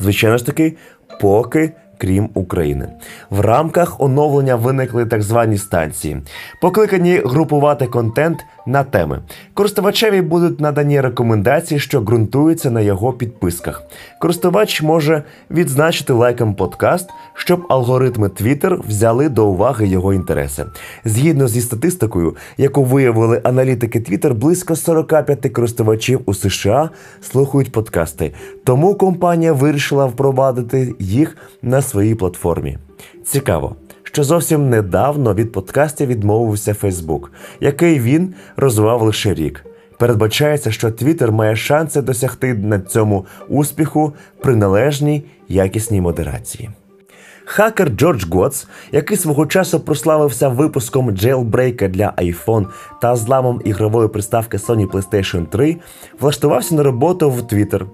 Звичайно 0.01 0.39
ж 0.39 0.47
таки, 0.47 0.77
поки. 1.21 1.73
Крім 2.03 2.29
України, 2.35 2.89
в 3.31 3.41
рамках 3.41 4.01
оновлення 4.01 4.57
виникли 4.57 5.07
так 5.07 5.23
звані 5.23 5.59
станції, 5.59 6.23
покликані 6.61 7.17
групувати 7.25 7.87
контент 7.87 8.39
на 8.67 8.85
теми. 8.85 9.19
Користувачеві 9.55 10.21
будуть 10.21 10.61
надані 10.61 11.01
рекомендації, 11.01 11.81
що 11.81 12.01
ґрунтуються 12.01 12.71
на 12.71 12.81
його 12.81 13.13
підписках. 13.13 13.83
Користувач 14.21 14.83
може 14.83 15.23
відзначити 15.51 16.13
лайком 16.13 16.55
подкаст, 16.55 17.11
щоб 17.35 17.67
алгоритми 17.69 18.29
Twitter 18.29 18.87
взяли 18.89 19.29
до 19.29 19.47
уваги 19.47 19.87
його 19.87 20.15
інтереси. 20.15 20.65
Згідно 21.05 21.49
зі 21.49 21.61
статистикою, 21.61 22.37
яку 22.57 22.85
виявили 22.85 23.41
аналітики 23.45 23.99
Twitter, 23.99 24.35
близько 24.35 24.77
45 24.77 25.53
користувачів 25.53 26.21
у 26.27 26.35
США 26.35 26.91
слухають 27.21 27.73
подкасти. 27.73 28.33
Тому 28.65 28.95
компанія 28.95 29.53
вирішила 29.53 30.07
впровадити 30.07 30.95
їх 30.99 31.37
на 31.63 31.83
своїй 31.93 32.15
платформі. 32.15 32.79
Цікаво 33.25 33.77
що 34.13 34.25
зовсім 34.25 34.71
недавно 34.71 35.35
від 35.35 35.53
подкастів 35.53 36.09
відмовився 36.09 36.75
Фейсбук, 36.75 37.33
який 37.61 38.01
він 38.01 38.35
розвивав 38.57 39.03
лише 39.03 39.35
рік. 39.35 39.65
Передбачається, 39.99 40.71
що 40.71 40.89
Twitter 40.89 41.31
має 41.31 41.57
шанси 41.57 42.03
досягти 42.03 42.55
на 42.55 42.81
цьому 42.81 43.27
успіху 43.49 44.13
при 44.41 44.57
належній 44.57 45.25
якісній 45.49 46.01
модерації. 46.01 46.71
Хакер 47.45 47.89
Джордж 47.89 48.25
Готс, 48.31 48.67
який 48.93 49.17
свого 49.17 49.47
часу 49.47 49.81
прославився 49.81 50.49
випуском 50.49 51.11
джейлбрейка 51.11 51.89
для 51.89 52.15
iPhone 52.19 52.67
та 53.03 53.17
зламом 53.17 53.61
ігрової 53.65 54.09
приставки 54.09 54.57
Sony 54.57 54.87
PlayStation 54.87 55.47
3, 55.47 55.77
влаштувався 56.21 56.75
на 56.75 56.83
роботу 56.83 57.31
в 57.31 57.41
Twitter. 57.41 57.87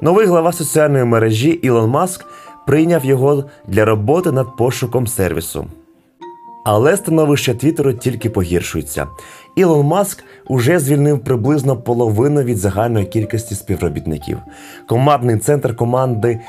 Новий 0.00 0.26
глава 0.26 0.52
соціальної 0.52 1.04
мережі 1.04 1.50
Ілон 1.50 1.90
Маск 1.90 2.24
прийняв 2.70 3.04
його 3.04 3.44
для 3.68 3.84
роботи 3.84 4.32
над 4.32 4.56
пошуком 4.56 5.06
сервісу. 5.06 5.66
Але 6.64 6.96
становище 6.96 7.54
Твіттеру 7.54 7.92
тільки 7.92 8.30
погіршується. 8.30 9.06
Ілон 9.56 9.86
Маск 9.86 10.24
уже 10.48 10.78
звільнив 10.78 11.18
приблизно 11.18 11.76
половину 11.76 12.42
від 12.42 12.58
загальної 12.58 13.06
кількості 13.06 13.54
співробітників. 13.54 14.38
Командний 14.88 15.38
центр 15.38 15.76
команди 15.76 16.40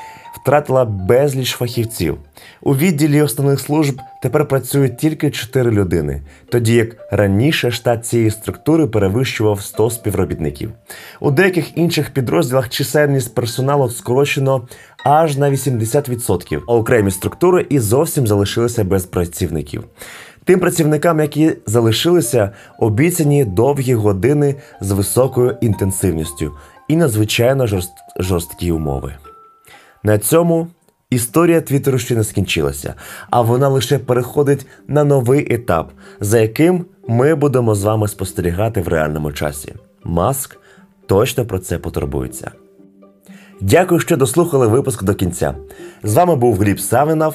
втратила 0.42 0.84
безліч 0.84 1.52
фахівців. 1.52 2.18
У 2.62 2.76
відділі 2.76 3.22
основних 3.22 3.60
служб 3.60 4.00
тепер 4.22 4.48
працюють 4.48 4.98
тільки 4.98 5.30
4 5.30 5.70
людини, 5.70 6.22
тоді 6.48 6.74
як 6.74 6.96
раніше 7.10 7.70
штат 7.70 8.06
цієї 8.06 8.30
структури 8.30 8.86
перевищував 8.86 9.62
100 9.62 9.90
співробітників. 9.90 10.70
У 11.20 11.30
деяких 11.30 11.78
інших 11.78 12.10
підрозділах 12.10 12.68
чисельність 12.68 13.34
персоналу 13.34 13.90
скорочено 13.90 14.68
аж 15.04 15.36
на 15.36 15.50
80%, 15.50 16.60
а 16.68 16.74
окремі 16.74 17.10
структури 17.10 17.66
і 17.70 17.78
зовсім 17.78 18.26
залишилися 18.26 18.84
без 18.84 19.06
працівників. 19.06 19.84
Тим 20.44 20.60
працівникам, 20.60 21.20
які 21.20 21.52
залишилися, 21.66 22.50
обіцяні 22.78 23.44
довгі 23.44 23.94
години 23.94 24.54
з 24.80 24.90
високою 24.90 25.56
інтенсивністю 25.60 26.52
і 26.88 26.96
надзвичайно 26.96 27.66
жорст... 27.66 27.92
жорсткі 28.18 28.72
умови. 28.72 29.14
На 30.02 30.18
цьому 30.18 30.68
історія 31.10 31.60
Твіттеру 31.60 31.98
ще 31.98 32.16
не 32.16 32.24
скінчилася, 32.24 32.94
а 33.30 33.40
вона 33.40 33.68
лише 33.68 33.98
переходить 33.98 34.66
на 34.88 35.04
новий 35.04 35.54
етап, 35.54 35.90
за 36.20 36.40
яким 36.40 36.84
ми 37.08 37.34
будемо 37.34 37.74
з 37.74 37.84
вами 37.84 38.08
спостерігати 38.08 38.80
в 38.80 38.88
реальному 38.88 39.32
часі. 39.32 39.74
Маск 40.04 40.56
точно 41.06 41.46
про 41.46 41.58
це 41.58 41.78
потурбується. 41.78 42.50
Дякую, 43.60 44.00
що 44.00 44.16
дослухали 44.16 44.66
випуск 44.66 45.04
до 45.04 45.14
кінця. 45.14 45.54
З 46.02 46.14
вами 46.14 46.36
був 46.36 46.56
Гліб 46.56 46.80
Савинов 46.80 47.34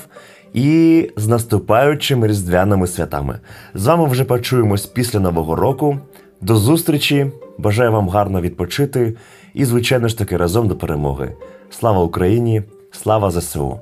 і 0.54 1.10
з 1.16 1.28
наступаючими 1.28 2.28
різдвяними 2.28 2.88
святами. 2.88 3.40
З 3.74 3.86
вами 3.86 4.08
вже 4.08 4.24
почуємось 4.24 4.86
після 4.86 5.20
Нового 5.20 5.56
року. 5.56 6.00
До 6.42 6.56
зустрічі! 6.56 7.32
Бажаю 7.58 7.92
вам 7.92 8.10
гарно 8.10 8.42
відпочити 8.42 9.16
і, 9.54 9.66
звичайно 9.66 10.08
ж 10.08 10.18
таки, 10.18 10.38
разом 10.38 10.68
до 10.68 10.76
перемоги. 10.76 11.34
Слава 11.70 12.04
Україні! 12.04 12.64
Слава 12.92 13.32
ЗСУ! 13.32 13.80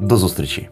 До 0.00 0.16
зустрічі! 0.16 0.68